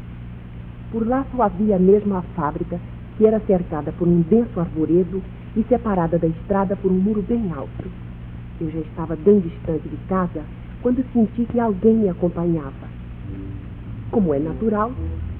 Por 0.91 1.07
lá 1.07 1.25
só 1.31 1.43
havia 1.43 1.79
mesmo 1.79 2.15
a 2.15 2.23
fábrica, 2.23 2.81
que 3.17 3.27
era 3.27 3.41
cercada 3.41 3.93
por 3.93 4.09
um 4.09 4.21
denso 4.23 4.59
arvoredo 4.59 5.23
e 5.57 5.63
separada 5.65 6.19
da 6.19 6.27
estrada 6.27 6.77
por 6.77 6.91
um 6.91 6.99
muro 6.99 7.23
bem 7.23 7.53
alto. 7.53 7.91
Eu 8.61 8.71
já 8.71 8.81
estava 8.81 9.17
bem 9.17 9.41
distante 9.41 9.89
de 9.89 9.97
casa 10.09 10.45
quando 10.81 11.05
senti 11.13 11.45
que 11.47 11.61
alguém 11.61 11.95
me 11.95 12.09
acompanhava. 12.09 12.89
Como 14.11 14.35
é 14.35 14.39
natural, 14.39 14.93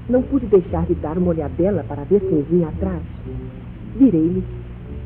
não 0.09 0.21
pude 0.21 0.45
deixar 0.47 0.85
de 0.85 0.95
dar 0.95 1.17
uma 1.17 1.29
olhadela 1.29 1.83
para 1.83 2.03
ver 2.03 2.19
quem 2.19 2.41
vinha 2.43 2.67
atrás. 2.67 3.01
Virei-me 3.95 4.43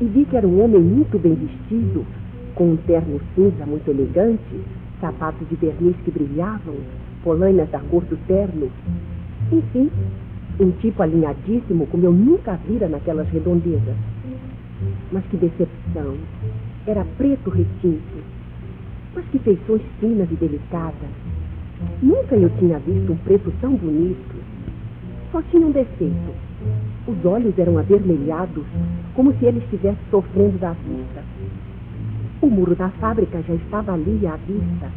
e 0.00 0.04
vi 0.04 0.24
que 0.24 0.36
era 0.36 0.46
um 0.46 0.62
homem 0.62 0.80
muito 0.80 1.18
bem 1.18 1.34
vestido, 1.34 2.04
com 2.54 2.72
um 2.72 2.76
terno 2.76 3.20
cinza 3.34 3.64
muito 3.66 3.88
elegante, 3.88 4.60
sapatos 5.00 5.48
de 5.48 5.54
verniz 5.56 5.96
que 6.04 6.10
brilhavam, 6.10 6.74
polainas 7.22 7.70
da 7.70 7.78
cor 7.80 8.04
do 8.04 8.16
terno. 8.26 8.68
Enfim, 9.52 9.90
um 10.60 10.70
tipo 10.72 11.02
alinhadíssimo 11.02 11.86
como 11.86 12.04
eu 12.04 12.12
nunca 12.12 12.58
vira 12.68 12.88
naquelas 12.88 13.28
redondezas. 13.28 13.96
Mas 15.12 15.24
que 15.26 15.36
decepção! 15.36 16.16
Era 16.86 17.04
preto 17.16 17.50
retinto. 17.50 18.24
Mas 19.14 19.24
que 19.26 19.38
feições 19.38 19.82
finas 20.00 20.28
e 20.30 20.34
delicadas. 20.34 21.10
Nunca 22.02 22.34
eu 22.34 22.50
tinha 22.58 22.78
visto 22.78 23.12
um 23.12 23.16
preto 23.16 23.52
tão 23.60 23.74
bonito. 23.74 24.37
Só 25.30 25.42
tinha 25.42 25.66
um 25.66 25.70
defeito. 25.70 26.32
Os 27.06 27.24
olhos 27.24 27.58
eram 27.58 27.76
avermelhados, 27.76 28.64
como 29.14 29.32
se 29.34 29.44
ele 29.44 29.58
estivesse 29.58 29.98
sofrendo 30.10 30.58
da 30.58 30.72
vista. 30.72 31.22
O 32.40 32.46
muro 32.46 32.74
da 32.74 32.88
fábrica 32.92 33.42
já 33.42 33.54
estava 33.54 33.92
ali 33.92 34.26
à 34.26 34.36
vista. 34.36 34.90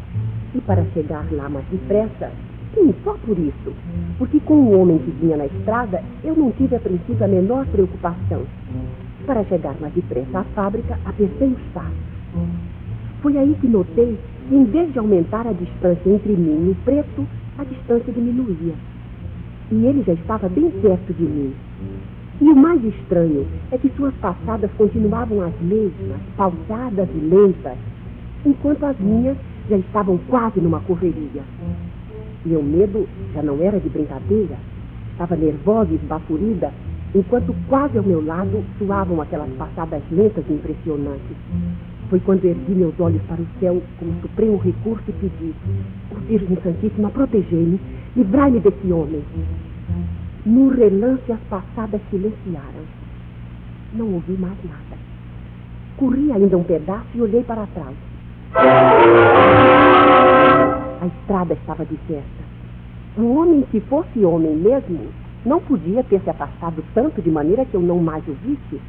E 0.56 0.62
para 0.62 0.86
chegar 0.94 1.26
lá 1.34 1.50
mais 1.50 1.66
depressa, 1.68 2.32
sim, 2.74 2.94
só 3.04 3.14
por 3.26 3.38
isso, 3.38 3.74
porque 4.18 4.40
com 4.42 4.54
o 4.54 4.80
homem 4.80 5.00
que 5.00 5.12
vinha 5.12 5.36
na 5.36 5.48
estrada, 5.48 6.02
eu 6.24 6.36
não 6.36 6.52
tive 6.52 6.76
a 6.76 6.80
princípio 6.80 7.24
a 7.24 7.28
menor 7.28 7.66
preocupação. 7.68 8.44
Para 9.26 9.44
chegar 9.46 9.76
mais 9.82 9.94
depressa 9.94 10.40
à 10.40 10.44
fábrica, 10.56 10.98
apertei 11.06 11.50
os 11.50 11.74
passos. 11.74 11.92
Foi 13.22 13.38
aí 13.38 13.54
que 13.60 13.68
notei 13.68 14.18
que, 14.48 14.56
em 14.56 14.64
vez 14.64 14.94
de 14.94 15.00
aumentar 15.00 15.46
a 15.46 15.54
distância 15.54 16.10
entre 16.10 16.34
mim 16.34 16.68
e 16.68 16.72
o 16.72 16.76
preto, 16.84 17.28
a 17.58 17.64
distância 17.66 18.14
diminuía 18.14 18.76
e 19.72 19.86
ele 19.86 20.04
já 20.04 20.14
estava 20.14 20.50
bem 20.50 20.70
perto 20.70 21.14
de 21.14 21.24
mim. 21.24 21.54
E 22.42 22.50
o 22.50 22.56
mais 22.56 22.84
estranho 22.84 23.46
é 23.72 23.78
que 23.78 23.90
suas 23.96 24.14
passadas 24.16 24.70
continuavam 24.78 25.42
as 25.42 25.54
mesmas, 25.62 26.20
pausadas 26.36 27.08
e 27.16 27.20
lentas, 27.20 27.78
enquanto 28.46 28.84
as 28.84 29.00
minhas 29.00 29.38
já 29.70 29.78
estavam 29.78 30.20
quase 30.28 30.60
numa 30.60 30.80
correria. 30.82 31.44
Meu 32.44 32.64
medo 32.64 33.08
já 33.34 33.44
não 33.44 33.62
era 33.62 33.80
de 33.80 33.88
brincadeira. 33.90 34.58
Estava 35.12 35.36
nervosa 35.36 35.92
e 35.92 35.96
esbaforida, 35.96 36.72
enquanto 37.14 37.56
quase 37.70 37.98
ao 37.98 38.04
meu 38.04 38.26
lado 38.26 38.64
suavam 38.80 39.22
aquelas 39.22 39.52
passadas 39.52 40.02
lentas 40.10 40.44
e 40.50 40.54
impressionantes. 40.54 41.38
Foi 42.10 42.20
quando 42.22 42.44
ergui 42.44 42.74
meus 42.74 43.00
olhos 43.00 43.22
para 43.24 43.42
o 43.42 43.48
céu 43.60 43.82
como 44.00 44.20
supremo 44.22 44.58
recurso 44.58 45.04
e 45.08 45.14
pedi: 45.14 45.54
Ó 46.12 46.20
Virgem 46.28 46.58
Santíssima, 46.64 47.10
protegei-me, 47.12 47.80
livrai-me 48.16 48.60
desse 48.60 48.92
homem. 48.92 49.24
No 50.46 50.70
relance, 50.70 51.32
as 51.32 51.40
passadas 51.50 52.02
silenciaram. 52.10 52.86
Não 53.94 54.14
ouvi 54.14 54.34
mais 54.34 54.58
nada. 54.64 55.00
Corri 55.98 56.32
ainda 56.32 56.58
um 56.58 56.64
pedaço 56.64 57.06
e 57.14 57.22
olhei 57.22 57.44
para 57.44 57.68
trás. 57.68 57.96
A 61.02 61.06
estrada 61.08 61.54
estava 61.54 61.86
deserta. 61.86 62.44
O 63.18 63.36
homem, 63.36 63.66
se 63.72 63.80
fosse 63.82 64.26
homem 64.26 64.56
mesmo, 64.56 65.08
não 65.46 65.60
podia 65.60 66.04
ter 66.04 66.22
se 66.22 66.30
afastado 66.30 66.84
tanto 66.94 67.22
de 67.22 67.30
maneira 67.30 67.66
que 67.66 67.76
eu 67.76 67.82
não 67.82 68.00
mais 68.00 68.28
o 68.28 68.34
visse. 68.34 68.82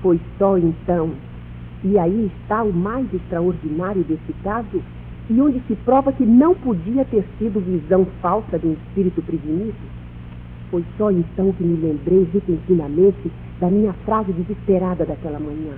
Foi 0.00 0.18
só 0.38 0.56
então 0.56 1.10
e 1.82 1.98
aí 1.98 2.30
está 2.42 2.62
o 2.62 2.72
mais 2.72 3.12
extraordinário 3.12 4.04
desse 4.04 4.32
caso, 4.42 4.82
e 5.30 5.40
onde 5.40 5.62
se 5.68 5.76
prova 5.76 6.12
que 6.12 6.26
não 6.26 6.56
podia 6.56 7.04
ter 7.04 7.24
sido 7.38 7.60
visão 7.60 8.04
falsa 8.20 8.58
de 8.58 8.66
um 8.66 8.72
espírito 8.72 9.22
prevenido. 9.22 9.78
Foi 10.72 10.84
só 10.98 11.08
então 11.12 11.52
que 11.52 11.62
me 11.62 11.76
lembrei 11.76 12.28
repentinamente 12.32 13.30
da 13.60 13.70
minha 13.70 13.92
frase 14.04 14.32
desesperada 14.32 15.06
daquela 15.06 15.38
manhã. 15.38 15.74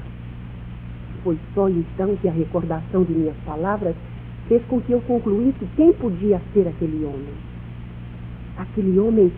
Foi 1.23 1.39
só 1.55 1.69
então 1.69 2.17
que 2.17 2.29
a 2.29 2.33
recordação 2.33 3.05
de 3.05 3.13
minhas 3.13 3.37
palavras 3.45 3.95
fez 4.49 4.63
com 4.65 4.81
que 4.81 4.93
eu 4.93 5.03
concluísse 5.03 5.69
quem 5.77 5.93
podia 5.93 6.41
ser 6.55 6.67
aquele 6.67 7.05
homem. 7.05 7.35
Aquele 8.57 8.99
homem. 8.99 9.31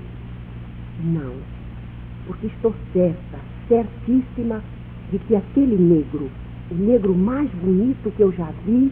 Não, 1.02 1.34
porque 2.26 2.46
estou 2.46 2.72
certa, 2.92 3.38
certíssima 3.66 4.62
de 5.10 5.18
que 5.18 5.34
aquele 5.34 5.76
negro 5.76 6.30
o 6.70 6.74
negro 6.74 7.14
mais 7.14 7.50
bonito 7.50 8.10
que 8.16 8.22
eu 8.22 8.32
já 8.32 8.50
vi 8.64 8.90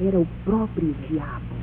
era 0.00 0.18
o 0.18 0.26
próprio 0.44 0.92
diabo. 1.08 1.54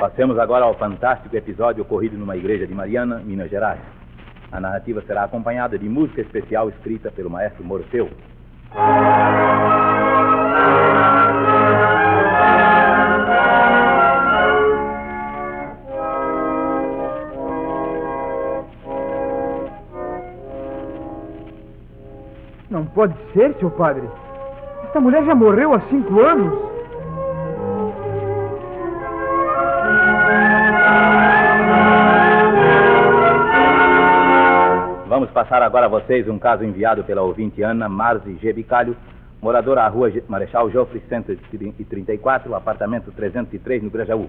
Passemos 0.00 0.38
agora 0.38 0.64
ao 0.64 0.74
fantástico 0.74 1.34
episódio 1.36 1.82
ocorrido 1.82 2.18
numa 2.18 2.36
igreja 2.36 2.66
de 2.66 2.74
Mariana, 2.74 3.18
Minas 3.24 3.50
Gerais. 3.50 3.80
A 4.50 4.60
narrativa 4.60 5.02
será 5.06 5.24
acompanhada 5.24 5.78
de 5.78 5.88
música 5.88 6.20
especial 6.20 6.68
escrita 6.68 7.10
pelo 7.10 7.30
maestro 7.30 7.64
Morfeu. 7.64 8.08
Não 22.70 22.84
pode 22.84 23.14
ser, 23.32 23.54
seu 23.54 23.70
padre. 23.70 24.06
Esta 24.84 25.00
mulher 25.00 25.24
já 25.24 25.34
morreu 25.34 25.72
há 25.72 25.80
cinco 25.88 26.20
anos. 26.20 26.52
Vamos 35.08 35.30
passar 35.30 35.62
agora 35.62 35.86
a 35.86 35.88
vocês 35.88 36.28
um 36.28 36.38
caso 36.38 36.62
enviado 36.62 37.02
pela 37.04 37.22
ouvinte 37.22 37.62
Ana 37.62 37.88
Marzi 37.88 38.36
G. 38.36 38.52
Bicalho, 38.52 38.94
moradora 39.40 39.82
à 39.82 39.88
rua 39.88 40.12
Marechal 40.28 40.70
Joffre 40.70 41.02
134, 41.08 42.54
apartamento 42.54 43.10
303, 43.12 43.82
no 43.82 43.90
Grajaú. 43.90 44.28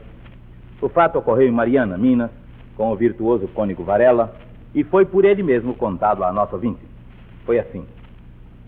O 0.81 0.88
fato 0.88 1.19
ocorreu 1.19 1.48
em 1.48 1.51
Mariana, 1.51 1.98
Minas, 1.98 2.31
com 2.77 2.89
o 2.89 2.96
virtuoso 2.96 3.50
cônigo 3.50 3.84
Varela, 3.84 4.34
e 4.74 4.84
foi 4.86 5.05
por 5.05 5.25
ele 5.25 5.43
mesmo 5.43 5.74
contado 5.74 6.24
à 6.24 6.31
nossa 6.31 6.55
ouvinte. 6.55 6.79
Foi 7.46 7.60
assim. 7.60 7.86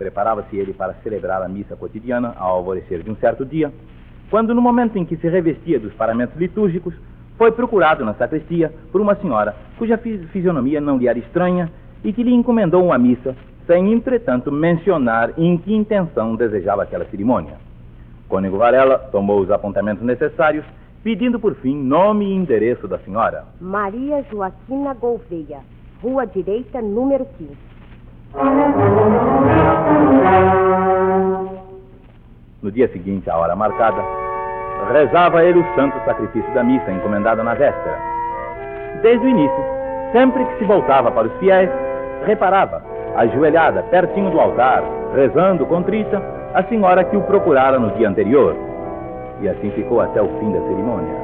Preparava-se 0.02 0.58
ele 0.58 0.74
para 0.74 0.96
celebrar 1.04 1.44
a 1.44 1.48
missa 1.48 1.76
cotidiana 1.76 2.34
ao 2.36 2.56
alvorecer 2.56 3.04
de 3.04 3.12
um 3.12 3.16
certo 3.18 3.46
dia, 3.46 3.72
quando, 4.32 4.56
no 4.56 4.60
momento 4.60 4.98
em 4.98 5.06
que 5.06 5.16
se 5.16 5.30
revestia 5.30 5.80
dos 5.80 5.94
paramentos 5.94 6.36
litúrgicos, 6.36 6.96
foi 7.38 7.52
procurado 7.52 8.04
na 8.04 8.16
sacristia 8.16 8.74
por 8.92 9.00
uma 9.00 9.14
senhora 9.14 9.56
cuja 9.78 10.00
fisionomia 10.00 10.82
não 10.82 10.98
lhe 10.98 11.08
era 11.08 11.20
estranha 11.20 11.72
e 12.04 12.12
que 12.12 12.24
lhe 12.24 12.34
encomendou 12.34 12.84
uma 12.84 12.98
missa, 12.98 13.36
sem, 13.68 13.94
entretanto, 13.94 14.52
mencionar 14.52 15.34
em 15.38 15.56
que 15.56 15.72
intenção 15.72 16.36
desejava 16.36 16.82
aquela 16.82 17.06
cerimônia. 17.06 17.58
Cônego 18.28 18.58
Varela 18.58 18.98
tomou 19.12 19.40
os 19.40 19.52
apontamentos 19.52 20.04
necessários, 20.04 20.66
pedindo 21.04 21.40
por 21.40 21.54
fim 21.54 21.76
nome 21.78 22.26
e 22.26 22.34
endereço 22.34 22.88
da 22.88 22.98
senhora. 22.98 23.46
Maria 23.62 24.26
Joaquina 24.32 24.96
Gouveia, 24.96 25.60
Rua 26.02 26.26
Direita, 26.26 26.82
número 26.82 27.28
15. 27.38 27.72
No 32.62 32.72
dia 32.72 32.88
seguinte, 32.90 33.30
à 33.30 33.38
hora 33.38 33.56
marcada, 33.56 34.02
rezava 34.94 35.44
ele 35.44 35.60
o 35.60 35.76
santo 35.76 35.98
sacrifício 36.06 36.54
da 36.54 36.64
missa 36.64 36.92
encomendada 36.92 37.44
na 37.44 37.54
véspera. 37.54 37.98
Desde 39.02 39.26
o 39.26 39.30
início, 39.30 39.64
sempre 40.12 40.46
que 40.46 40.60
se 40.60 40.66
voltava 40.66 41.12
para 41.12 41.28
os 41.28 41.34
fiéis, 41.40 41.70
reparava, 42.26 42.84
ajoelhada 43.16 43.84
pertinho 43.84 44.30
do 44.30 44.40
altar, 44.40 44.84
rezando 45.16 45.66
contrita, 45.66 46.22
a 46.54 46.64
senhora 46.64 47.04
que 47.04 47.18
o 47.18 47.24
procurara 47.24 47.80
no 47.80 47.92
dia 47.92 48.08
anterior. 48.08 48.56
E 49.42 49.50
assim 49.50 49.72
ficou 49.72 50.00
até 50.00 50.22
o 50.22 50.28
fim 50.40 50.52
da 50.52 50.62
cerimônia. 50.62 51.16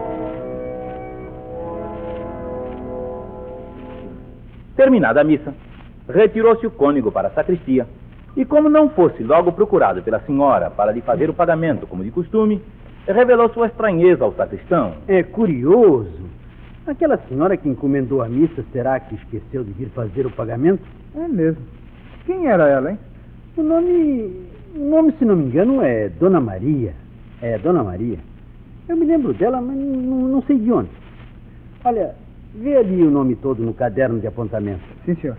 Terminada 4.75 5.21
a 5.21 5.23
missa, 5.23 5.53
retirou-se 6.09 6.65
o 6.65 6.71
cônego 6.71 7.11
para 7.11 7.27
a 7.27 7.31
sacristia 7.31 7.85
e, 8.38 8.46
como 8.46 8.70
não 8.70 8.88
fosse 8.89 9.24
logo 9.24 9.51
procurado 9.51 10.03
pela 10.03 10.20
senhora 10.20 10.70
para 10.70 10.91
lhe 10.91 11.01
fazer 11.01 11.27
o 11.27 11.34
pagamento 11.34 11.88
como 11.88 12.03
de 12.03 12.12
costume, 12.12 12.62
revelou 13.08 13.50
sua 13.50 13.65
estranheza 13.65 14.24
ao 14.24 14.32
sacristão. 14.34 14.94
É 15.08 15.24
curioso. 15.24 16.27
Aquela 16.86 17.17
senhora 17.27 17.58
que 17.58 17.67
encomendou 17.67 18.22
a 18.22 18.29
missa, 18.29 18.63
será 18.72 19.00
que 19.00 19.15
esqueceu 19.15 19.63
de 19.63 19.72
vir 19.72 19.89
fazer 19.89 20.27
o 20.27 20.32
pagamento? 20.32 20.84
É 21.15 21.27
mesmo. 21.27 21.63
Quem 22.28 22.45
era 22.45 22.67
ela, 22.69 22.91
hein? 22.91 23.00
O 23.58 23.63
nome. 23.63 24.45
O 24.76 24.88
nome, 24.88 25.13
se 25.13 25.26
não 25.26 25.36
me 25.36 25.45
engano, 25.45 25.82
é 25.82 26.08
Dona 26.08 26.39
Maria. 26.39 26.93
É, 27.41 27.58
Dona 27.58 27.84
Maria. 27.84 28.19
Eu 28.88 28.95
me 28.95 29.06
lembro 29.06 29.34
dela, 29.34 29.60
mas 29.60 29.76
não, 29.76 30.28
não 30.28 30.41
sei 30.43 30.60
de 30.60 30.71
onde. 30.71 30.91
Olha, 31.84 32.13
vê 32.54 32.78
ali 32.78 33.02
o 33.02 33.10
nome 33.10 33.36
todo 33.36 33.63
no 33.63 33.73
caderno 33.73 34.19
de 34.19 34.28
apontamento. 34.28 34.84
Sim, 35.06 35.15
senhor. 35.15 35.38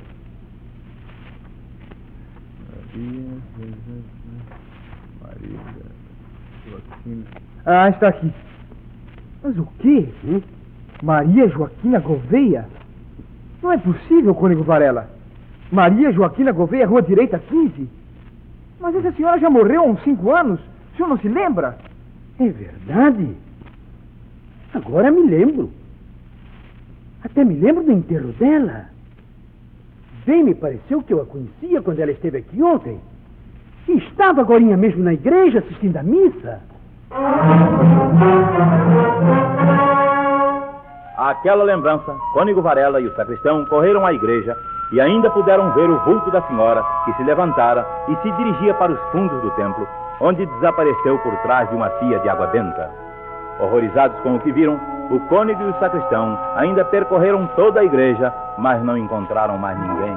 Maria, 5.23 5.59
Joaquina. 6.67 7.25
Ah, 7.65 7.89
está 7.91 8.09
aqui. 8.09 8.33
Mas 9.43 9.59
o 9.59 9.67
quê? 9.79 10.09
Hum? 10.25 10.41
Maria 11.03 11.49
Joaquina 11.49 12.01
Gouveia? 12.01 12.67
Não 13.63 13.73
é 13.73 13.79
possível, 13.79 14.35
Cônego 14.35 14.65
Varela. 14.65 15.09
Maria 15.71 16.13
Joaquina 16.13 16.53
Gouveia, 16.53 16.87
Rua 16.87 17.03
Direita 17.03 17.39
15? 17.39 17.89
Mas 18.81 18.95
essa 18.95 19.13
senhora 19.13 19.39
já 19.39 19.51
morreu 19.51 19.83
há 19.83 19.85
uns 19.85 20.03
cinco 20.03 20.31
anos. 20.33 20.61
O 20.93 20.97
senhor 20.97 21.09
não 21.09 21.19
se 21.19 21.29
lembra? 21.29 21.79
É 22.39 22.49
verdade. 22.49 23.37
Agora 24.73 25.11
me 25.11 25.29
lembro. 25.29 25.71
Até 27.23 27.45
me 27.45 27.55
lembro 27.55 27.85
do 27.85 27.93
enterro 27.93 28.33
dela. 28.33 28.87
Bem, 30.29 30.45
me 30.45 30.55
pareceu 30.55 31.03
que 31.03 31.15
eu 31.15 31.23
a 31.23 31.25
conhecia 31.25 31.81
quando 31.81 32.01
ela 32.01 32.11
esteve 32.11 32.37
aqui 32.37 32.63
ontem. 32.63 33.01
Estava 33.89 34.43
agora 34.43 34.61
mesmo 34.61 35.03
na 35.03 35.15
igreja 35.15 35.61
assistindo 35.61 35.97
à 35.97 36.03
missa. 36.03 36.61
Aquela 41.17 41.65
lembrança, 41.65 42.15
Cônigo 42.35 42.61
Varela 42.61 43.01
e 43.01 43.07
o 43.07 43.17
sacristão 43.17 43.65
correram 43.71 44.05
à 44.05 44.13
igreja 44.13 44.55
e 44.93 45.01
ainda 45.01 45.31
puderam 45.31 45.73
ver 45.73 45.89
o 45.89 45.99
vulto 46.01 46.31
da 46.31 46.43
senhora 46.43 46.85
que 47.07 47.15
se 47.15 47.23
levantara 47.23 47.87
e 48.09 48.17
se 48.17 48.31
dirigia 48.33 48.75
para 48.75 48.93
os 48.93 49.01
fundos 49.11 49.41
do 49.41 49.51
templo, 49.53 49.89
onde 50.21 50.45
desapareceu 50.45 51.19
por 51.21 51.35
trás 51.39 51.71
de 51.71 51.75
uma 51.75 51.89
pia 51.89 52.19
de 52.19 52.29
água 52.29 52.49
benta. 52.49 52.91
Horrorizados 53.61 54.21
com 54.21 54.37
o 54.37 54.41
que 54.41 54.53
viram, 54.53 54.79
o 55.11 55.21
cônego 55.21 55.63
e 55.63 55.71
o 55.71 55.79
sacristão 55.79 56.39
ainda 56.55 56.85
percorreram 56.85 57.49
toda 57.57 57.81
a 57.81 57.85
igreja, 57.85 58.31
mas 58.59 58.83
não 58.85 58.99
encontraram 58.99 59.57
mais 59.57 59.79
ninguém. 59.79 60.17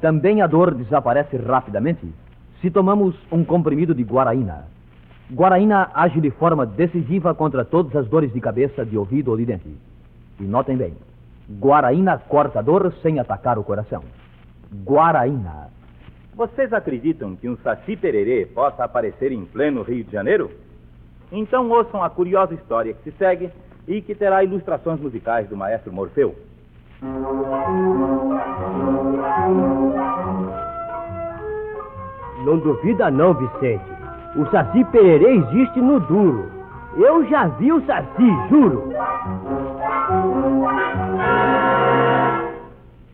Também 0.00 0.42
a 0.42 0.46
dor 0.46 0.74
desaparece 0.74 1.36
rapidamente 1.38 2.06
se 2.60 2.70
tomamos 2.70 3.16
um 3.32 3.44
comprimido 3.44 3.94
de 3.94 4.02
guaraína. 4.02 4.66
Guaraína 5.32 5.90
age 5.94 6.20
de 6.20 6.30
forma 6.30 6.64
decisiva 6.64 7.34
contra 7.34 7.64
todas 7.64 7.96
as 7.96 8.06
dores 8.06 8.32
de 8.32 8.40
cabeça, 8.40 8.84
de 8.84 8.96
ouvido 8.96 9.30
ou 9.30 9.36
de 9.36 9.46
dente. 9.46 9.76
E 10.38 10.44
notem 10.44 10.76
bem, 10.76 10.94
guaraína 11.58 12.18
corta 12.18 12.58
a 12.58 12.62
dor 12.62 12.92
sem 13.02 13.18
atacar 13.18 13.58
o 13.58 13.64
coração. 13.64 14.04
Guaraína. 14.84 15.70
Vocês 16.34 16.72
acreditam 16.72 17.34
que 17.34 17.48
um 17.48 17.56
saci 17.56 17.96
pererê 17.96 18.44
possa 18.46 18.84
aparecer 18.84 19.32
em 19.32 19.44
pleno 19.46 19.82
Rio 19.82 20.04
de 20.04 20.12
Janeiro? 20.12 20.50
Então 21.30 21.68
ouçam 21.70 22.02
a 22.02 22.10
curiosa 22.10 22.54
história 22.54 22.94
que 22.94 23.10
se 23.10 23.16
segue 23.18 23.50
e 23.86 24.00
que 24.00 24.14
terá 24.14 24.42
ilustrações 24.44 25.00
musicais 25.00 25.48
do 25.48 25.56
maestro 25.56 25.92
Morfeu. 25.92 26.34
Não 32.44 32.58
duvida 32.58 33.10
não, 33.10 33.34
Vicente. 33.34 33.84
O 34.36 34.46
Saci 34.50 34.84
Pererê 34.84 35.36
existe 35.36 35.80
no 35.80 35.98
duro. 36.00 36.50
Eu 36.96 37.26
já 37.28 37.46
vi 37.48 37.72
o 37.72 37.84
Saci, 37.84 38.48
juro. 38.48 38.92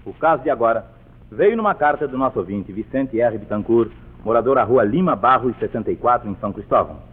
O 0.05 0.12
caso 0.14 0.42
de 0.42 0.51
agora 0.51 0.85
veio 1.31 1.57
numa 1.57 1.75
carta 1.75 2.07
do 2.07 2.18
nosso 2.18 2.38
ouvinte, 2.38 2.72
Vicente 2.72 3.20
R. 3.20 3.38
Bittencourt, 3.38 3.90
morador 4.25 4.57
da 4.57 4.64
rua 4.64 4.85
Lima 4.85 5.16
Barros 5.16 5.57
64, 5.59 6.29
em 6.29 6.37
São 6.37 6.53
Cristóvão. 6.53 7.12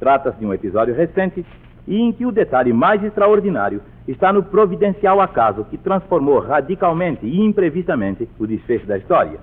Trata-se 0.00 0.38
de 0.38 0.46
um 0.46 0.54
episódio 0.54 0.94
recente 0.94 1.44
e 1.86 2.00
em 2.00 2.10
que 2.12 2.26
o 2.26 2.32
detalhe 2.32 2.72
mais 2.72 3.04
extraordinário 3.04 3.82
está 4.08 4.32
no 4.32 4.42
providencial 4.42 5.20
acaso 5.20 5.64
que 5.64 5.78
transformou 5.78 6.40
radicalmente 6.40 7.26
e 7.26 7.40
imprevistamente 7.40 8.28
o 8.38 8.46
desfecho 8.46 8.86
da 8.86 8.98
história. 8.98 9.38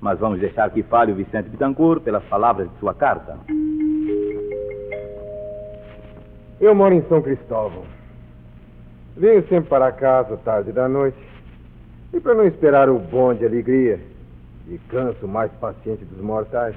Mas 0.00 0.18
vamos 0.18 0.40
deixar 0.40 0.68
que 0.70 0.82
fale 0.82 1.12
o 1.12 1.14
Vicente 1.14 1.48
Bittencourt 1.48 2.02
pelas 2.02 2.24
palavras 2.24 2.68
de 2.68 2.78
sua 2.78 2.92
carta. 2.92 3.38
Eu 6.60 6.74
moro 6.74 6.94
em 6.94 7.02
São 7.02 7.22
Cristóvão. 7.22 7.84
Venho 9.16 9.46
sempre 9.48 9.68
para 9.68 9.92
casa 9.92 10.36
tarde 10.38 10.72
da 10.72 10.88
noite. 10.88 11.16
E 12.12 12.20
para 12.20 12.34
não 12.34 12.46
esperar 12.46 12.88
o 12.88 12.98
bonde 12.98 13.40
de 13.40 13.46
alegria, 13.46 14.00
e 14.68 14.78
canso 14.88 15.26
mais 15.28 15.50
paciente 15.52 16.04
dos 16.04 16.20
mortais, 16.20 16.74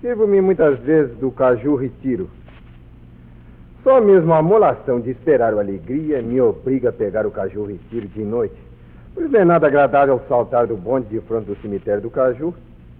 sirvo-me 0.00 0.40
muitas 0.40 0.78
vezes 0.80 1.16
do 1.18 1.30
caju 1.30 1.76
retiro. 1.76 2.28
Só 3.82 4.00
mesmo 4.00 4.32
a 4.34 4.42
molação 4.42 5.00
de 5.00 5.10
esperar 5.10 5.54
o 5.54 5.58
alegria 5.58 6.20
me 6.20 6.40
obriga 6.40 6.90
a 6.90 6.92
pegar 6.92 7.26
o 7.26 7.30
caju 7.30 7.64
retiro 7.64 8.06
de 8.08 8.22
noite 8.22 8.68
Pois 9.18 9.32
não 9.32 9.40
é 9.40 9.44
nada 9.44 9.66
agradável 9.66 10.20
saltar 10.28 10.68
do 10.68 10.76
bonde 10.76 11.08
de 11.08 11.20
frente 11.22 11.46
do 11.46 11.56
cemitério 11.56 12.00
do 12.00 12.08
Caju 12.08 12.54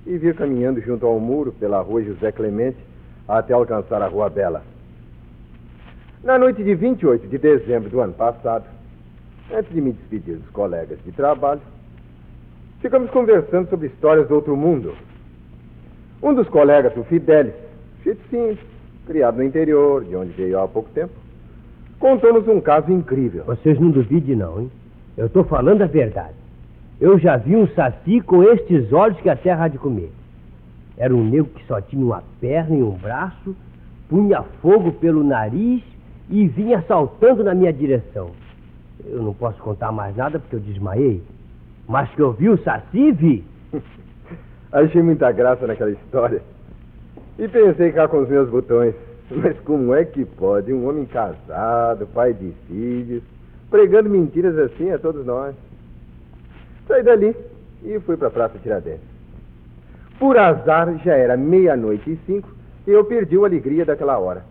e 0.05 0.19
vir 0.19 0.35
caminhando 0.35 0.81
junto 0.81 1.07
ao 1.07 1.21
muro 1.21 1.53
pela 1.53 1.81
rua 1.81 2.03
José 2.03 2.33
Clemente 2.33 2.77
até 3.29 3.53
alcançar 3.53 4.03
a 4.03 4.09
Rua 4.09 4.29
Bela. 4.29 4.65
Na 6.25 6.37
noite 6.37 6.65
de 6.65 6.75
28 6.75 7.29
de 7.29 7.39
dezembro 7.39 7.89
do 7.89 8.01
ano 8.01 8.15
passado, 8.15 8.65
antes 9.55 9.73
de 9.73 9.81
me 9.81 9.93
despedir 9.93 10.39
dos 10.39 10.51
colegas 10.51 10.99
de 11.05 11.13
trabalho, 11.13 11.61
ficamos 12.81 13.09
conversando 13.13 13.71
sobre 13.71 13.87
histórias 13.87 14.27
do 14.27 14.35
outro 14.35 14.57
mundo. 14.57 14.97
Um 16.23 16.35
dos 16.35 16.49
colegas, 16.49 16.97
o 16.97 17.05
Fidelis, 17.05 17.55
Chitzinho, 18.03 18.59
criado 19.07 19.37
no 19.37 19.45
interior, 19.45 20.05
de 20.05 20.17
onde 20.17 20.33
veio 20.33 20.59
há 20.61 20.67
pouco 20.67 20.91
tempo, 20.91 21.13
contou-nos 21.99 22.47
um 22.49 22.61
caso 22.61 22.93
incrível. 22.93 23.45
Vocês 23.45 23.79
não 23.79 23.91
duvidem, 23.91 24.35
não, 24.35 24.63
hein? 24.63 24.71
Eu 25.17 25.27
estou 25.27 25.45
falando 25.45 25.83
a 25.83 25.87
verdade. 25.87 26.35
Eu 27.01 27.19
já 27.19 27.37
vi 27.37 27.55
um 27.55 27.69
saci 27.69 28.21
com 28.21 28.43
estes 28.43 28.93
olhos 28.93 29.21
que 29.21 29.29
a 29.29 29.37
terra 29.37 29.65
há 29.65 29.69
de 29.69 29.79
comer. 29.79 30.11
Era 30.97 31.15
um 31.15 31.25
negro 31.25 31.51
que 31.55 31.65
só 31.67 31.81
tinha 31.81 32.05
uma 32.05 32.23
perna 32.41 32.77
e 32.77 32.83
um 32.83 32.91
braço, 32.91 33.55
punha 34.09 34.43
fogo 34.61 34.93
pelo 34.93 35.23
nariz 35.23 35.83
e 36.29 36.49
vinha 36.49 36.83
saltando 36.89 37.45
na 37.45 37.55
minha 37.55 37.73
direção. 37.73 38.31
Eu 39.05 39.23
não 39.23 39.33
posso 39.33 39.59
contar 39.63 39.93
mais 39.93 40.17
nada 40.17 40.41
porque 40.41 40.57
eu 40.57 40.61
desmaiei. 40.61 41.23
Mas 41.87 42.11
que 42.11 42.21
eu 42.21 42.33
vi 42.33 42.49
o 42.49 42.59
Saci, 42.59 43.13
vi. 43.13 43.45
Achei 44.73 45.03
muita 45.03 45.33
graça 45.33 45.67
naquela 45.67 45.91
história. 45.91 46.43
E 47.39 47.49
pensei 47.49 47.93
cá 47.93 48.09
com 48.09 48.19
os 48.19 48.29
meus 48.29 48.49
botões. 48.49 48.95
Mas 49.31 49.59
como 49.61 49.95
é 49.95 50.05
que 50.05 50.25
pode 50.25 50.73
um 50.73 50.89
homem 50.89 51.05
casado, 51.05 52.07
pai 52.07 52.33
de 52.33 52.53
filhos, 52.67 53.23
pregando 53.71 54.09
mentiras 54.09 54.57
assim 54.59 54.91
a 54.91 54.99
todos 54.99 55.25
nós? 55.27 55.55
Saí 56.87 57.03
dali 57.03 57.37
e 57.85 58.01
fui 58.01 58.17
para 58.17 58.29
a 58.29 58.31
Praça 58.31 58.59
Tiradentes. 58.59 59.07
Por 60.19 60.39
azar, 60.39 60.99
já 61.05 61.15
era 61.15 61.37
meia-noite 61.37 62.11
e 62.11 62.19
cinco 62.27 62.49
e 62.87 62.91
eu 62.91 63.05
perdi 63.05 63.37
a 63.37 63.41
alegria 63.41 63.85
daquela 63.85 64.19
hora. 64.19 64.43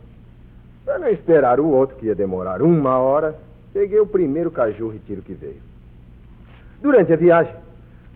Para 0.85 0.99
não 0.99 1.09
esperar 1.09 1.59
o 1.59 1.67
outro, 1.67 1.97
que 1.97 2.05
ia 2.05 2.15
demorar 2.15 2.61
uma 2.61 2.97
hora, 2.99 3.35
peguei 3.73 3.99
o 3.99 4.05
primeiro 4.07 4.51
caju 4.51 4.89
retiro 4.89 5.21
que 5.23 5.33
veio. 5.33 5.61
Durante 6.81 7.11
a 7.11 7.15
viagem, 7.15 7.53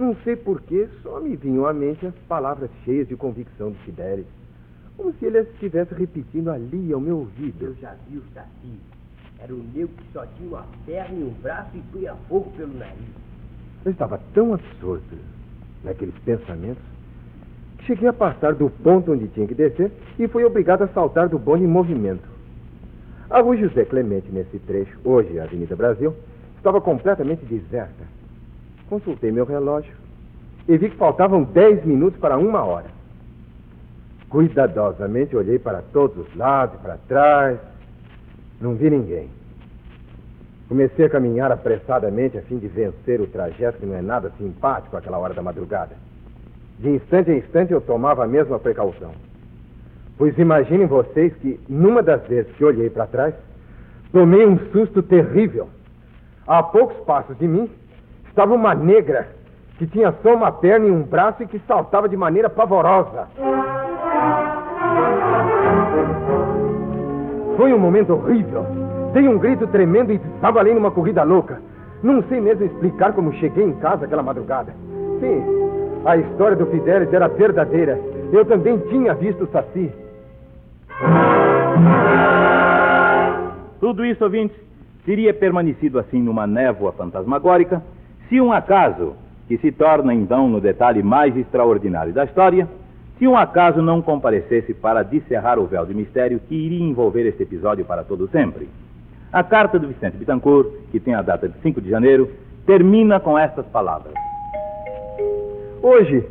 não 0.01 0.15
sei 0.23 0.35
porquê, 0.35 0.89
só 1.03 1.19
me 1.19 1.35
vinham 1.35 1.65
à 1.67 1.71
mente 1.71 2.05
as 2.07 2.15
palavras 2.27 2.71
cheias 2.83 3.07
de 3.07 3.15
convicção 3.15 3.69
do 3.69 3.77
Fidelis, 3.79 4.25
como 4.97 5.13
se 5.13 5.25
ele 5.25 5.37
as 5.37 5.47
estivesse 5.49 5.93
repetindo 5.93 6.49
ali 6.49 6.91
ao 6.91 6.99
meu 6.99 7.19
ouvido. 7.19 7.65
Eu 7.65 7.75
já 7.75 7.95
vi 8.09 8.17
o 8.17 8.23
Saci. 8.33 8.79
Era 9.39 9.53
o 9.53 9.63
negro 9.73 9.89
que 9.89 10.11
só 10.11 10.25
tinha 10.25 10.49
uma 10.49 10.65
perna 10.85 11.15
e 11.15 11.23
um 11.23 11.33
braço 11.41 11.69
e 11.75 11.81
punha 11.91 12.15
fogo 12.27 12.51
pelo 12.57 12.73
nariz. 12.77 12.97
Eu 13.85 13.91
estava 13.91 14.19
tão 14.33 14.53
absorto 14.53 15.15
naqueles 15.83 16.15
pensamentos 16.25 16.83
que 17.77 17.85
cheguei 17.85 18.07
a 18.07 18.13
passar 18.13 18.53
do 18.55 18.69
ponto 18.69 19.11
onde 19.11 19.27
tinha 19.29 19.47
que 19.47 19.55
descer 19.55 19.91
e 20.17 20.27
fui 20.27 20.43
obrigado 20.43 20.83
a 20.83 20.87
saltar 20.87 21.29
do 21.29 21.37
bonde 21.39 21.63
em 21.63 21.67
movimento. 21.67 22.27
A 23.29 23.39
rua 23.39 23.55
José 23.55 23.85
Clemente, 23.85 24.31
nesse 24.31 24.59
trecho, 24.59 24.99
hoje 25.03 25.39
a 25.39 25.43
Avenida 25.43 25.75
Brasil, 25.75 26.13
estava 26.57 26.81
completamente 26.81 27.45
deserta. 27.45 28.20
Consultei 28.91 29.31
meu 29.31 29.45
relógio 29.45 29.93
e 30.67 30.77
vi 30.77 30.89
que 30.89 30.97
faltavam 30.97 31.43
dez 31.43 31.81
minutos 31.85 32.19
para 32.19 32.37
uma 32.37 32.61
hora. 32.65 32.87
Cuidadosamente 34.27 35.33
olhei 35.33 35.57
para 35.57 35.81
todos 35.93 36.17
os 36.17 36.35
lados 36.35 36.75
e 36.75 36.83
para 36.83 36.97
trás. 37.07 37.57
Não 38.59 38.75
vi 38.75 38.89
ninguém. 38.89 39.29
Comecei 40.67 41.05
a 41.05 41.09
caminhar 41.09 41.53
apressadamente 41.53 42.37
a 42.37 42.41
fim 42.41 42.57
de 42.57 42.67
vencer 42.67 43.21
o 43.21 43.27
trajeto 43.27 43.77
que 43.77 43.85
não 43.85 43.95
é 43.95 44.01
nada 44.01 44.29
simpático 44.37 44.97
àquela 44.97 45.19
hora 45.19 45.33
da 45.33 45.41
madrugada. 45.41 45.95
De 46.77 46.89
instante 46.89 47.31
em 47.31 47.37
instante 47.37 47.71
eu 47.71 47.79
tomava 47.79 48.25
a 48.25 48.27
mesma 48.27 48.59
precaução. 48.59 49.13
Pois 50.17 50.37
imaginem 50.37 50.85
vocês 50.85 51.33
que, 51.35 51.57
numa 51.69 52.03
das 52.03 52.27
vezes 52.27 52.51
que 52.57 52.65
olhei 52.65 52.89
para 52.89 53.07
trás, 53.07 53.33
tomei 54.11 54.45
um 54.45 54.59
susto 54.73 55.01
terrível. 55.01 55.69
A 56.45 56.61
poucos 56.61 56.97
passos 57.05 57.37
de 57.37 57.47
mim 57.47 57.69
estava 58.31 58.53
uma 58.53 58.73
negra 58.73 59.27
que 59.77 59.85
tinha 59.85 60.13
só 60.23 60.33
uma 60.33 60.51
perna 60.51 60.87
e 60.87 60.91
um 60.91 61.03
braço 61.03 61.43
e 61.43 61.47
que 61.47 61.59
saltava 61.67 62.07
de 62.07 62.15
maneira 62.15 62.49
pavorosa. 62.49 63.27
Foi 67.57 67.73
um 67.73 67.79
momento 67.79 68.13
horrível. 68.13 68.65
Dei 69.13 69.27
um 69.27 69.37
grito 69.37 69.67
tremendo 69.67 70.13
e 70.13 70.15
estava 70.15 70.59
ali 70.59 70.73
numa 70.73 70.91
corrida 70.91 71.23
louca. 71.23 71.61
Não 72.01 72.23
sei 72.23 72.39
mesmo 72.39 72.65
explicar 72.65 73.13
como 73.13 73.33
cheguei 73.33 73.65
em 73.65 73.73
casa 73.73 74.05
aquela 74.05 74.23
madrugada. 74.23 74.73
Sim, 75.19 75.43
a 76.05 76.15
história 76.17 76.55
do 76.55 76.65
Fidelis 76.67 77.13
era 77.13 77.27
verdadeira. 77.27 77.99
Eu 78.31 78.45
também 78.45 78.77
tinha 78.89 79.13
visto 79.13 79.43
o 79.43 79.47
Saci. 79.47 79.91
Tudo 83.79 84.05
isso, 84.05 84.23
ouvintes, 84.23 84.55
teria 85.05 85.33
permanecido 85.33 85.99
assim 85.99 86.21
numa 86.21 86.47
névoa 86.47 86.93
fantasmagórica 86.93 87.81
se 88.31 88.39
um 88.39 88.53
acaso, 88.53 89.13
que 89.45 89.57
se 89.57 89.73
torna 89.73 90.13
então 90.13 90.47
no 90.47 90.61
detalhe 90.61 91.03
mais 91.03 91.35
extraordinário 91.35 92.13
da 92.13 92.23
história, 92.23 92.65
se 93.19 93.27
um 93.27 93.35
acaso 93.35 93.81
não 93.81 94.01
comparecesse 94.01 94.73
para 94.73 95.03
descerrar 95.03 95.59
o 95.59 95.65
véu 95.65 95.85
de 95.85 95.93
mistério 95.93 96.39
que 96.47 96.55
iria 96.55 96.81
envolver 96.81 97.27
este 97.27 97.43
episódio 97.43 97.83
para 97.83 98.05
todo 98.05 98.29
sempre. 98.29 98.69
A 99.33 99.43
carta 99.43 99.77
do 99.77 99.89
Vicente 99.89 100.15
Bittencourt, 100.15 100.69
que 100.91 100.99
tem 101.01 101.13
a 101.13 101.21
data 101.21 101.49
de 101.49 101.59
5 101.59 101.81
de 101.81 101.89
janeiro, 101.89 102.31
termina 102.65 103.19
com 103.19 103.37
estas 103.37 103.65
palavras. 103.65 104.13
Hoje, 105.81 106.25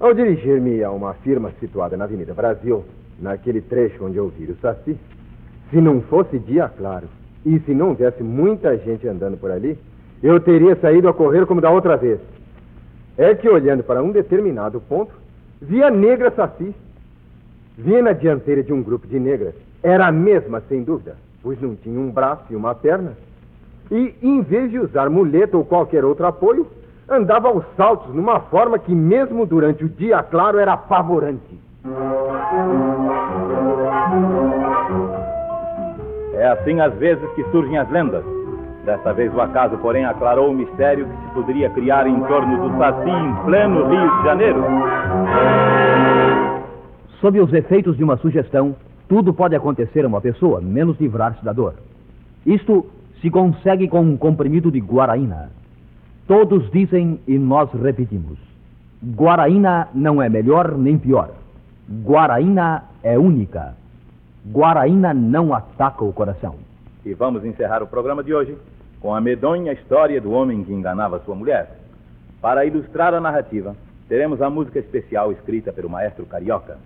ao 0.00 0.12
dirigir-me 0.12 0.82
a 0.82 0.90
uma 0.90 1.14
firma 1.14 1.52
situada 1.60 1.96
na 1.96 2.02
Avenida 2.02 2.34
Brasil, 2.34 2.84
naquele 3.20 3.60
trecho 3.60 4.04
onde 4.04 4.16
eu 4.16 4.28
vi 4.28 4.50
o 4.50 4.56
Saci, 4.56 4.98
se 5.70 5.80
não 5.80 6.00
fosse 6.00 6.36
dia 6.40 6.68
claro 6.68 7.06
e 7.46 7.60
se 7.60 7.72
não 7.72 7.90
houvesse 7.90 8.24
muita 8.24 8.76
gente 8.76 9.06
andando 9.06 9.36
por 9.36 9.52
ali, 9.52 9.78
eu 10.22 10.38
teria 10.38 10.76
saído 10.76 11.08
a 11.08 11.12
correr 11.12 11.46
como 11.46 11.60
da 11.60 11.70
outra 11.70 11.96
vez. 11.96 12.20
É 13.18 13.34
que 13.34 13.48
olhando 13.48 13.82
para 13.82 14.02
um 14.02 14.12
determinado 14.12 14.80
ponto, 14.80 15.12
vi 15.60 15.82
a 15.82 15.90
negra 15.90 16.30
Saci. 16.30 16.74
Vi 17.76 18.00
na 18.00 18.12
dianteira 18.12 18.62
de 18.62 18.72
um 18.72 18.82
grupo 18.82 19.06
de 19.06 19.18
negras. 19.18 19.54
Era 19.82 20.06
a 20.06 20.12
mesma, 20.12 20.62
sem 20.68 20.82
dúvida, 20.82 21.16
pois 21.42 21.60
não 21.60 21.74
tinha 21.74 21.98
um 21.98 22.10
braço 22.10 22.44
e 22.50 22.56
uma 22.56 22.74
perna. 22.74 23.14
E, 23.90 24.14
em 24.22 24.40
vez 24.42 24.70
de 24.70 24.78
usar 24.78 25.10
muleta 25.10 25.56
ou 25.56 25.64
qualquer 25.64 26.04
outro 26.04 26.26
apoio, 26.26 26.66
andava 27.08 27.48
aos 27.48 27.64
saltos 27.76 28.14
numa 28.14 28.40
forma 28.40 28.78
que, 28.78 28.94
mesmo 28.94 29.44
durante 29.44 29.84
o 29.84 29.88
dia 29.88 30.22
claro, 30.22 30.58
era 30.58 30.74
apavorante. 30.74 31.58
É 36.34 36.48
assim 36.48 36.80
às 36.80 36.94
vezes 36.94 37.28
que 37.34 37.42
surgem 37.50 37.78
as 37.78 37.90
lendas. 37.90 38.41
Desta 38.84 39.12
vez 39.12 39.32
o 39.32 39.40
acaso, 39.40 39.78
porém, 39.78 40.04
aclarou 40.04 40.50
o 40.50 40.54
mistério 40.54 41.06
que 41.06 41.16
se 41.16 41.34
poderia 41.34 41.70
criar 41.70 42.04
em 42.06 42.18
torno 42.24 42.68
do 42.68 42.76
Saci 42.78 43.10
em 43.10 43.44
pleno 43.44 43.88
Rio 43.88 44.18
de 44.18 44.24
Janeiro. 44.24 44.60
Sob 47.20 47.40
os 47.40 47.52
efeitos 47.52 47.96
de 47.96 48.02
uma 48.02 48.16
sugestão, 48.16 48.74
tudo 49.08 49.32
pode 49.32 49.54
acontecer 49.54 50.04
a 50.04 50.08
uma 50.08 50.20
pessoa, 50.20 50.60
menos 50.60 50.98
livrar-se 50.98 51.44
da 51.44 51.52
dor. 51.52 51.74
Isto 52.44 52.84
se 53.20 53.30
consegue 53.30 53.86
com 53.86 54.00
um 54.00 54.16
comprimido 54.16 54.68
de 54.72 54.80
guaraína. 54.80 55.50
Todos 56.26 56.68
dizem 56.72 57.20
e 57.28 57.38
nós 57.38 57.70
repetimos: 57.72 58.36
Guaraína 59.14 59.88
não 59.94 60.20
é 60.20 60.28
melhor 60.28 60.76
nem 60.76 60.98
pior. 60.98 61.30
Guaraína 62.04 62.82
é 63.02 63.16
única. 63.16 63.76
Guaraína 64.44 65.14
não 65.14 65.54
ataca 65.54 66.04
o 66.04 66.12
coração. 66.12 66.56
E 67.04 67.14
vamos 67.14 67.44
encerrar 67.44 67.82
o 67.82 67.86
programa 67.86 68.22
de 68.22 68.32
hoje 68.32 68.56
com 69.02 69.12
a 69.12 69.20
medonha 69.20 69.72
história 69.72 70.20
do 70.20 70.30
homem 70.30 70.62
que 70.62 70.72
enganava 70.72 71.20
sua 71.24 71.34
mulher. 71.34 71.76
Para 72.40 72.64
ilustrar 72.64 73.12
a 73.12 73.20
narrativa, 73.20 73.74
teremos 74.08 74.40
a 74.40 74.48
música 74.48 74.78
especial 74.78 75.32
escrita 75.32 75.72
pelo 75.72 75.90
maestro 75.90 76.24
carioca. 76.24 76.78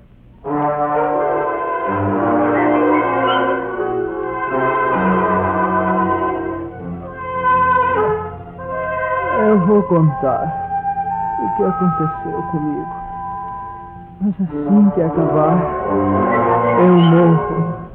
Eu 9.47 9.59
vou 9.67 9.83
contar 9.83 10.51
o 11.43 11.57
que 11.57 11.65
aconteceu 11.65 12.43
comigo. 12.51 12.97
Mas 14.23 14.35
assim 14.41 14.91
que 14.91 15.03
acabar, 15.03 15.59
eu 16.81 16.93
morro. 16.95 17.86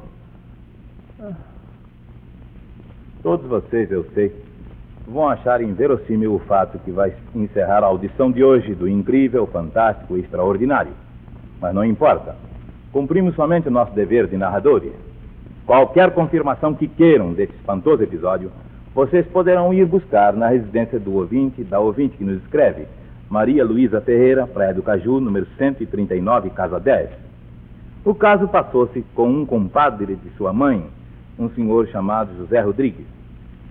Todos 3.23 3.45
vocês, 3.47 3.91
eu 3.91 4.03
sei, 4.15 4.33
vão 5.07 5.29
achar 5.29 5.61
inverossímil 5.61 6.33
o 6.33 6.39
fato 6.39 6.79
que 6.79 6.89
vai 6.89 7.13
encerrar 7.35 7.83
a 7.83 7.87
audição 7.87 8.31
de 8.31 8.43
hoje 8.43 8.73
do 8.73 8.87
incrível, 8.87 9.45
fantástico 9.45 10.17
e 10.17 10.21
extraordinário. 10.21 10.93
Mas 11.61 11.75
não 11.75 11.85
importa. 11.85 12.35
Cumprimos 12.91 13.35
somente 13.35 13.67
o 13.67 13.71
nosso 13.71 13.93
dever 13.93 14.25
de 14.25 14.37
narradores. 14.37 14.91
Qualquer 15.67 16.11
confirmação 16.11 16.73
que 16.73 16.87
queiram 16.87 17.31
desse 17.33 17.53
espantoso 17.53 18.01
episódio, 18.01 18.51
vocês 18.93 19.25
poderão 19.27 19.71
ir 19.71 19.85
buscar 19.85 20.33
na 20.33 20.47
residência 20.47 20.99
do 20.99 21.13
ouvinte, 21.15 21.63
da 21.63 21.79
ouvinte 21.79 22.17
que 22.17 22.25
nos 22.25 22.41
escreve, 22.41 22.87
Maria 23.29 23.63
Luísa 23.63 24.01
Ferreira, 24.01 24.47
Praia 24.47 24.73
do 24.73 24.81
Caju, 24.81 25.21
número 25.21 25.47
139, 25.57 26.49
casa 26.49 26.79
10. 26.79 27.09
O 28.03 28.15
caso 28.15 28.47
passou-se 28.47 29.01
com 29.13 29.29
um 29.29 29.45
compadre 29.45 30.15
de 30.15 30.29
sua 30.31 30.51
mãe, 30.51 30.83
um 31.43 31.49
senhor 31.49 31.87
chamado 31.87 32.35
José 32.37 32.59
Rodrigues. 32.61 33.05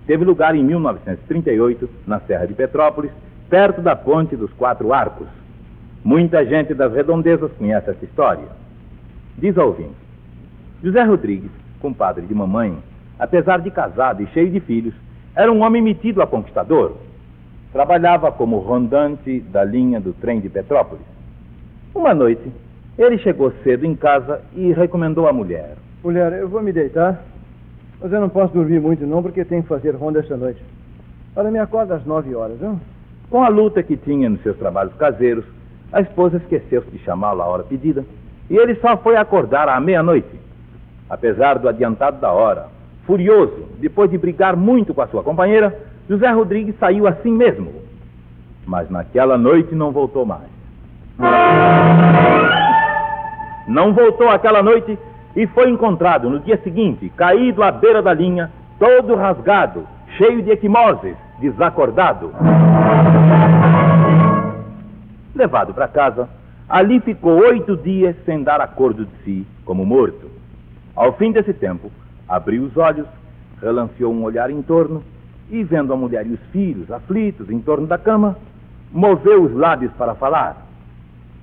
Teve 0.05 0.25
lugar 0.25 0.55
em 0.55 0.63
1938, 0.63 1.89
na 2.05 2.19
Serra 2.21 2.45
de 2.45 2.53
Petrópolis, 2.53 3.11
perto 3.49 3.81
da 3.81 3.95
Ponte 3.95 4.35
dos 4.35 4.51
Quatro 4.53 4.93
Arcos. 4.93 5.27
Muita 6.03 6.45
gente 6.45 6.73
das 6.73 6.93
redondezas 6.93 7.51
conhece 7.53 7.89
essa 7.89 8.03
história. 8.03 8.47
Diz 9.37 9.57
ao 9.57 9.67
ouvinte: 9.67 9.95
José 10.83 11.03
Rodrigues, 11.03 11.51
compadre 11.79 12.25
de 12.25 12.33
mamãe, 12.33 12.77
apesar 13.19 13.59
de 13.59 13.69
casado 13.69 14.21
e 14.23 14.27
cheio 14.27 14.49
de 14.49 14.59
filhos, 14.59 14.93
era 15.35 15.51
um 15.51 15.61
homem 15.61 15.81
metido 15.81 16.21
a 16.21 16.27
conquistador. 16.27 16.97
Trabalhava 17.71 18.31
como 18.31 18.57
rondante 18.57 19.39
da 19.39 19.63
linha 19.63 20.01
do 20.01 20.11
trem 20.11 20.41
de 20.41 20.49
Petrópolis. 20.49 21.05
Uma 21.95 22.13
noite, 22.13 22.51
ele 22.97 23.17
chegou 23.19 23.53
cedo 23.63 23.85
em 23.85 23.95
casa 23.95 24.41
e 24.53 24.73
recomendou 24.73 25.27
à 25.27 25.33
mulher: 25.33 25.75
Mulher, 26.03 26.33
eu 26.33 26.49
vou 26.49 26.61
me 26.61 26.73
deitar. 26.73 27.23
Mas 28.01 28.11
eu 28.11 28.19
não 28.19 28.29
posso 28.29 28.53
dormir 28.53 28.79
muito, 28.79 29.05
não, 29.05 29.21
porque 29.21 29.45
tenho 29.45 29.61
que 29.61 29.69
fazer 29.69 29.95
ronda 29.95 30.19
esta 30.19 30.35
noite. 30.35 30.61
Olha, 31.35 31.51
me 31.51 31.59
acorda 31.59 31.95
às 31.95 32.05
nove 32.05 32.33
horas, 32.33 32.59
não? 32.59 32.79
Com 33.29 33.43
a 33.43 33.47
luta 33.47 33.83
que 33.83 33.95
tinha 33.95 34.29
nos 34.29 34.41
seus 34.41 34.57
trabalhos 34.57 34.93
caseiros, 34.95 35.45
a 35.93 36.01
esposa 36.01 36.37
esqueceu-se 36.37 36.89
de 36.89 36.99
chamá-lo 36.99 37.41
à 37.41 37.45
hora 37.45 37.63
pedida 37.63 38.03
e 38.49 38.57
ele 38.57 38.75
só 38.75 38.97
foi 38.97 39.15
acordar 39.15 39.69
à 39.69 39.79
meia-noite. 39.79 40.39
Apesar 41.09 41.59
do 41.59 41.69
adiantado 41.69 42.19
da 42.19 42.31
hora, 42.31 42.67
furioso, 43.05 43.65
depois 43.79 44.09
de 44.09 44.17
brigar 44.17 44.55
muito 44.55 44.93
com 44.93 45.01
a 45.01 45.07
sua 45.07 45.23
companheira, 45.23 45.77
José 46.09 46.29
Rodrigues 46.29 46.75
saiu 46.79 47.07
assim 47.07 47.31
mesmo. 47.31 47.71
Mas 48.65 48.89
naquela 48.89 49.37
noite 49.37 49.75
não 49.75 49.91
voltou 49.91 50.25
mais. 50.25 50.49
Não 53.67 53.93
voltou 53.93 54.29
aquela 54.29 54.63
noite 54.63 54.97
e 55.35 55.47
foi 55.47 55.69
encontrado 55.69 56.29
no 56.29 56.39
dia 56.39 56.57
seguinte, 56.57 57.09
caído 57.15 57.63
à 57.63 57.71
beira 57.71 58.01
da 58.01 58.13
linha, 58.13 58.51
todo 58.77 59.15
rasgado, 59.15 59.87
cheio 60.17 60.41
de 60.41 60.51
equimoses, 60.51 61.15
desacordado. 61.39 62.31
Levado 65.33 65.73
para 65.73 65.87
casa, 65.87 66.29
ali 66.67 66.99
ficou 66.99 67.39
oito 67.39 67.77
dias 67.77 68.15
sem 68.25 68.43
dar 68.43 68.59
acordo 68.59 69.05
de 69.05 69.11
si, 69.23 69.47
como 69.65 69.85
morto. 69.85 70.29
Ao 70.95 71.13
fim 71.13 71.31
desse 71.31 71.53
tempo, 71.53 71.89
abriu 72.27 72.63
os 72.63 72.75
olhos, 72.75 73.07
relanceou 73.61 74.13
um 74.13 74.23
olhar 74.23 74.49
em 74.49 74.61
torno 74.61 75.03
e, 75.49 75.63
vendo 75.63 75.93
a 75.93 75.97
mulher 75.97 76.25
e 76.27 76.31
os 76.31 76.39
filhos 76.51 76.91
aflitos 76.91 77.49
em 77.49 77.59
torno 77.59 77.87
da 77.87 77.97
cama, 77.97 78.37
moveu 78.91 79.43
os 79.43 79.53
lábios 79.53 79.91
para 79.93 80.15
falar. 80.15 80.65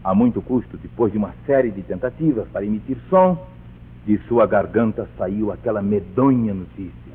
A 0.05 0.15
muito 0.15 0.41
custo, 0.41 0.77
depois 0.77 1.13
de 1.13 1.19
uma 1.19 1.33
série 1.47 1.71
de 1.71 1.83
tentativas 1.83 2.47
para 2.49 2.65
emitir 2.65 2.99
som, 3.09 3.39
de 4.09 4.17
sua 4.27 4.47
garganta 4.47 5.07
saiu 5.19 5.53
aquela 5.53 5.83
medonha 5.83 6.55
notícia. 6.55 7.13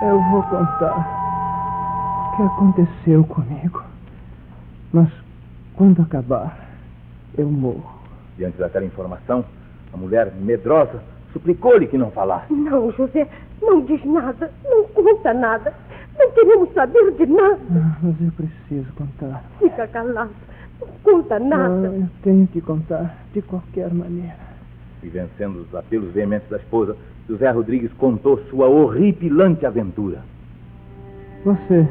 Eu 0.00 0.18
vou 0.30 0.42
contar 0.44 2.32
o 2.32 2.36
que 2.36 2.42
aconteceu 2.42 3.22
comigo. 3.24 3.84
Mas 4.94 5.10
quando 5.74 6.00
acabar, 6.00 6.56
eu 7.36 7.46
morro. 7.46 8.00
Diante 8.38 8.56
daquela 8.56 8.86
informação, 8.86 9.44
a 9.92 9.96
mulher 9.98 10.32
medrosa 10.34 11.02
suplicou-lhe 11.34 11.86
que 11.86 11.98
não 11.98 12.10
falasse. 12.12 12.50
Não, 12.50 12.90
José, 12.92 13.28
não 13.60 13.82
diz 13.82 14.02
nada, 14.06 14.50
não 14.64 14.84
conta 14.84 15.34
nada. 15.34 15.74
Não 16.18 16.30
queremos 16.30 16.72
saber 16.72 17.12
de 17.12 17.26
nada. 17.26 17.60
Ah, 17.72 17.98
mas 18.02 18.14
eu 18.22 18.32
preciso 18.32 18.90
contar. 18.94 19.44
Fica 19.58 19.86
calado, 19.88 20.30
conta 21.04 21.38
nada. 21.38 21.90
Ah, 21.90 21.98
eu 21.98 22.08
tenho 22.22 22.46
que 22.48 22.60
contar, 22.60 23.16
de 23.32 23.42
qualquer 23.42 23.92
maneira. 23.92 24.36
E 25.02 25.08
vencendo 25.08 25.60
os 25.60 25.74
apelos 25.74 26.12
veementes 26.12 26.48
da 26.48 26.56
esposa, 26.56 26.96
José 27.28 27.50
Rodrigues 27.50 27.92
contou 27.92 28.38
sua 28.50 28.66
horripilante 28.66 29.64
aventura. 29.64 30.22
Você. 31.44 31.86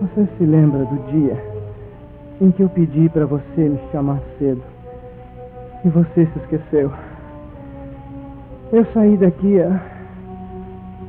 Você 0.00 0.28
se 0.38 0.44
lembra 0.44 0.84
do 0.84 1.10
dia 1.10 1.36
em 2.40 2.50
que 2.50 2.62
eu 2.62 2.68
pedi 2.68 3.08
para 3.08 3.26
você 3.26 3.68
me 3.68 3.80
chamar 3.90 4.20
cedo 4.38 4.62
e 5.84 5.88
você 5.88 6.26
se 6.26 6.38
esqueceu? 6.38 6.92
Eu 8.72 8.84
saí 8.92 9.16
daqui 9.16 9.60
à, 9.60 9.80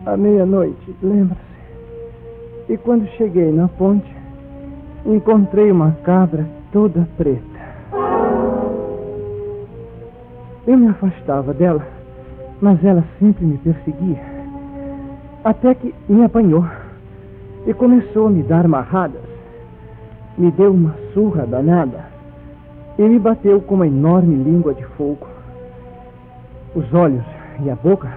à 0.05 0.17
meia-noite, 0.17 0.95
lembra-se? 1.03 1.41
E 2.69 2.77
quando 2.77 3.07
cheguei 3.17 3.51
na 3.51 3.67
ponte, 3.67 4.16
encontrei 5.15 5.71
uma 5.71 5.91
cabra 6.03 6.45
toda 6.71 7.07
preta. 7.17 7.57
Eu 10.67 10.77
me 10.77 10.87
afastava 10.89 11.53
dela, 11.53 11.85
mas 12.61 12.83
ela 12.83 13.03
sempre 13.19 13.45
me 13.45 13.57
perseguia. 13.59 14.21
Até 15.43 15.73
que 15.75 15.95
me 16.09 16.25
apanhou 16.25 16.65
e 17.65 17.73
começou 17.73 18.27
a 18.27 18.29
me 18.29 18.43
dar 18.43 18.67
marradas. 18.67 19.21
Me 20.37 20.51
deu 20.51 20.73
uma 20.73 20.93
surra 21.13 21.45
danada 21.45 22.05
e 22.97 23.01
me 23.03 23.17
bateu 23.17 23.61
com 23.61 23.75
uma 23.75 23.87
enorme 23.87 24.35
língua 24.35 24.73
de 24.73 24.83
fogo. 24.97 25.25
Os 26.75 26.93
olhos 26.93 27.23
e 27.63 27.69
a 27.69 27.75
boca 27.75 28.09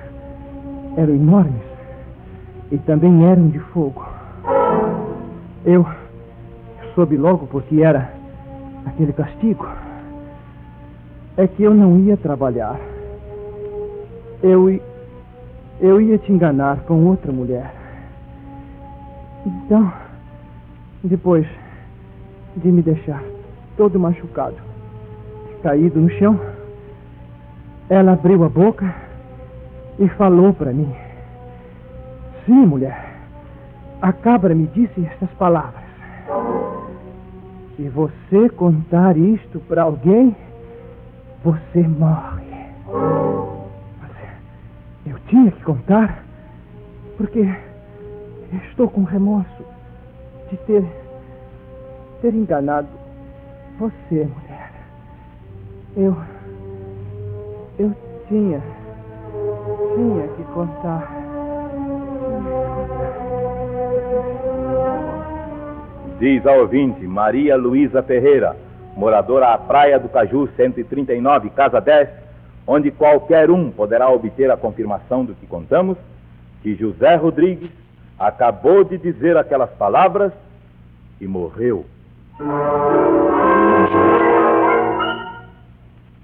eram 0.97 1.15
enormes 1.15 1.63
e 2.73 2.79
também 2.79 3.27
eram 3.27 3.49
de 3.49 3.59
fogo. 3.59 4.05
Eu 5.65 5.87
soube 6.95 7.17
logo 7.17 7.47
porque 7.47 7.83
era 7.83 8.13
aquele 8.87 9.13
castigo. 9.13 9.67
É 11.37 11.47
que 11.47 11.63
eu 11.63 11.75
não 11.75 11.99
ia 11.99 12.17
trabalhar. 12.17 12.79
Eu, 14.43 14.81
eu 15.81 16.01
ia 16.01 16.19
te 16.19 16.33
enganar 16.33 16.81
com 16.81 17.07
outra 17.07 17.33
mulher. 17.33 17.73
Então, 19.47 19.93
depois 21.03 21.47
de 22.57 22.71
me 22.71 22.83
deixar 22.83 23.23
todo 23.77 23.99
machucado, 23.99 24.57
caído 25.63 26.01
no 26.01 26.11
chão, 26.11 26.39
ela 27.89 28.13
abriu 28.13 28.45
a 28.45 28.49
boca 28.49 28.95
e 29.99 30.09
falou 30.11 30.53
para 30.53 30.73
mim: 30.73 30.93
Sim, 32.45 32.67
mulher. 32.67 33.11
A 34.03 34.13
cabra 34.13 34.55
me 34.55 34.67
disse 34.69 35.07
estas 35.07 35.31
palavras: 35.33 35.80
Se 37.81 37.89
você 37.89 38.51
contar 38.51 39.17
isto 39.17 39.59
para 39.61 39.85
alguém, 39.85 40.37
você 41.43 41.81
morre. 41.81 42.45
Mas 43.99 44.11
eu 45.07 45.19
tinha 45.21 45.51
que 45.51 45.65
contar, 45.65 46.23
porque 47.17 47.41
estou 48.69 48.87
com 48.87 49.05
remorso 49.05 49.65
de 50.51 50.59
ter, 50.59 50.85
ter 52.21 52.35
enganado 52.35 52.89
você, 53.79 54.27
mulher. 54.27 54.73
Eu. 55.97 56.15
Eu 57.79 57.97
tinha. 58.29 58.61
Tinha 59.97 60.29
que 60.29 60.45
contar. 60.53 61.20
Diz 66.21 66.47
a 66.47 66.53
ouvinte 66.53 67.01
Maria 67.07 67.57
Luísa 67.57 68.03
Ferreira, 68.03 68.55
moradora 68.95 69.55
à 69.55 69.57
Praia 69.57 69.99
do 69.99 70.07
Caju 70.07 70.51
139, 70.55 71.49
Casa 71.49 71.81
10, 71.81 72.11
onde 72.67 72.91
qualquer 72.91 73.51
um 73.51 73.71
poderá 73.71 74.11
obter 74.11 74.51
a 74.51 74.57
confirmação 74.59 75.25
do 75.25 75.35
que 75.35 75.47
contamos, 75.47 75.97
que 76.63 76.75
José 76.75 77.15
Rodrigues 77.15 77.71
acabou 78.19 78.85
de 78.85 78.99
dizer 78.99 79.35
aquelas 79.39 79.71
palavras 79.71 80.31
e 81.19 81.27
morreu. 81.27 81.87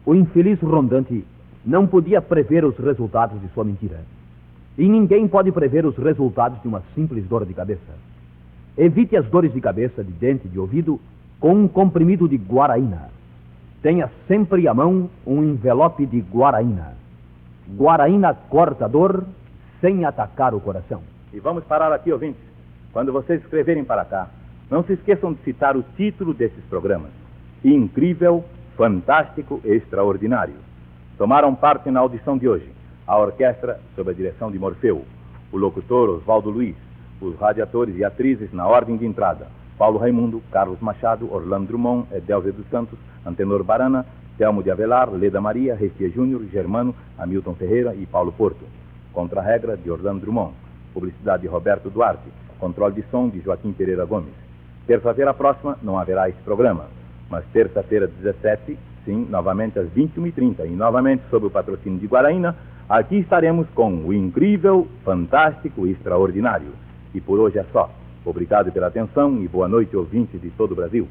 O 0.04 0.14
infeliz 0.14 0.60
rondante 0.60 1.24
não 1.64 1.86
podia 1.86 2.20
prever 2.20 2.66
os 2.66 2.76
resultados 2.76 3.40
de 3.40 3.48
sua 3.54 3.64
mentira. 3.64 4.00
E 4.76 4.86
ninguém 4.86 5.26
pode 5.26 5.50
prever 5.52 5.86
os 5.86 5.96
resultados 5.96 6.60
de 6.60 6.68
uma 6.68 6.82
simples 6.94 7.26
dor 7.26 7.46
de 7.46 7.54
cabeça. 7.54 7.94
Evite 8.76 9.16
as 9.16 9.26
dores 9.26 9.52
de 9.52 9.60
cabeça, 9.60 10.04
de 10.04 10.12
dente, 10.12 10.48
de 10.48 10.58
ouvido 10.58 11.00
com 11.40 11.54
um 11.54 11.68
comprimido 11.68 12.28
de 12.28 12.36
guaraína. 12.36 13.08
Tenha 13.82 14.10
sempre 14.28 14.68
à 14.68 14.74
mão 14.74 15.08
um 15.26 15.42
envelope 15.42 16.04
de 16.04 16.20
guaraína. 16.20 16.94
Guaraína 17.76 18.34
corta 18.34 18.88
dor 18.88 19.24
sem 19.80 20.04
atacar 20.04 20.54
o 20.54 20.60
coração. 20.60 21.02
E 21.32 21.40
vamos 21.40 21.64
parar 21.64 21.92
aqui, 21.92 22.12
ouvintes. 22.12 22.40
Quando 22.92 23.12
vocês 23.12 23.40
escreverem 23.42 23.84
para 23.84 24.04
cá, 24.04 24.28
não 24.70 24.82
se 24.82 24.94
esqueçam 24.94 25.32
de 25.32 25.40
citar 25.42 25.76
o 25.76 25.84
título 25.96 26.34
desses 26.34 26.64
programas: 26.64 27.10
Incrível, 27.64 28.44
Fantástico 28.76 29.60
Extraordinário. 29.64 30.54
Tomaram 31.16 31.54
parte 31.54 31.90
na 31.90 32.00
audição 32.00 32.36
de 32.36 32.48
hoje 32.48 32.70
a 33.06 33.18
orquestra 33.18 33.80
sob 33.94 34.10
a 34.10 34.14
direção 34.14 34.50
de 34.50 34.58
Morfeu, 34.58 35.04
o 35.52 35.56
locutor 35.56 36.10
Oswaldo 36.10 36.50
Luiz, 36.50 36.76
os 37.20 37.36
radiatores 37.36 37.96
e 37.96 38.04
atrizes 38.04 38.52
na 38.52 38.66
ordem 38.66 38.96
de 38.96 39.06
entrada: 39.06 39.46
Paulo 39.78 39.98
Raimundo, 39.98 40.42
Carlos 40.50 40.80
Machado, 40.80 41.32
Orlando 41.32 41.68
Drummond, 41.68 42.06
Edelze 42.12 42.52
dos 42.52 42.68
Santos, 42.68 42.98
Antenor 43.24 43.62
Barana, 43.62 44.06
Telmo 44.38 44.62
de 44.62 44.70
Avelar, 44.70 45.10
Leda 45.10 45.40
Maria, 45.40 45.74
Restia 45.74 46.08
Júnior, 46.10 46.44
Germano, 46.52 46.94
Hamilton 47.18 47.54
Ferreira 47.54 47.94
e 47.94 48.06
Paulo 48.06 48.32
Porto. 48.32 48.64
Contra-regra 49.12 49.76
de 49.76 49.90
Orlando 49.90 50.20
Drummond. 50.20 50.52
Publicidade 50.92 51.42
de 51.42 51.48
Roberto 51.48 51.90
Duarte. 51.90 52.28
Controle 52.58 52.94
de 52.94 53.02
som 53.10 53.28
de 53.28 53.40
Joaquim 53.40 53.72
Pereira 53.72 54.04
Gomes. 54.04 54.32
Terça-feira 54.86 55.34
próxima 55.34 55.76
não 55.82 55.98
haverá 55.98 56.28
esse 56.28 56.38
programa, 56.42 56.86
mas 57.28 57.44
terça-feira 57.52 58.06
17, 58.06 58.78
sim, 59.04 59.26
novamente 59.28 59.78
às 59.78 59.88
21h30 59.88 60.64
e 60.64 60.70
novamente 60.70 61.22
sob 61.28 61.46
o 61.46 61.50
patrocínio 61.50 61.98
de 61.98 62.06
Guaraína, 62.06 62.54
aqui 62.88 63.16
estaremos 63.16 63.68
com 63.74 63.92
o 63.92 64.12
incrível, 64.12 64.86
fantástico 65.04 65.86
e 65.86 65.92
extraordinário. 65.92 66.68
E 67.16 67.20
por 67.22 67.40
hoje 67.40 67.58
é 67.58 67.64
só. 67.72 67.88
Obrigado 68.26 68.70
pela 68.70 68.88
atenção 68.88 69.42
e 69.42 69.48
boa 69.48 69.66
noite, 69.66 69.96
ouvintes 69.96 70.38
de 70.38 70.50
todo 70.50 70.72
o 70.72 70.74
Brasil. 70.74 71.08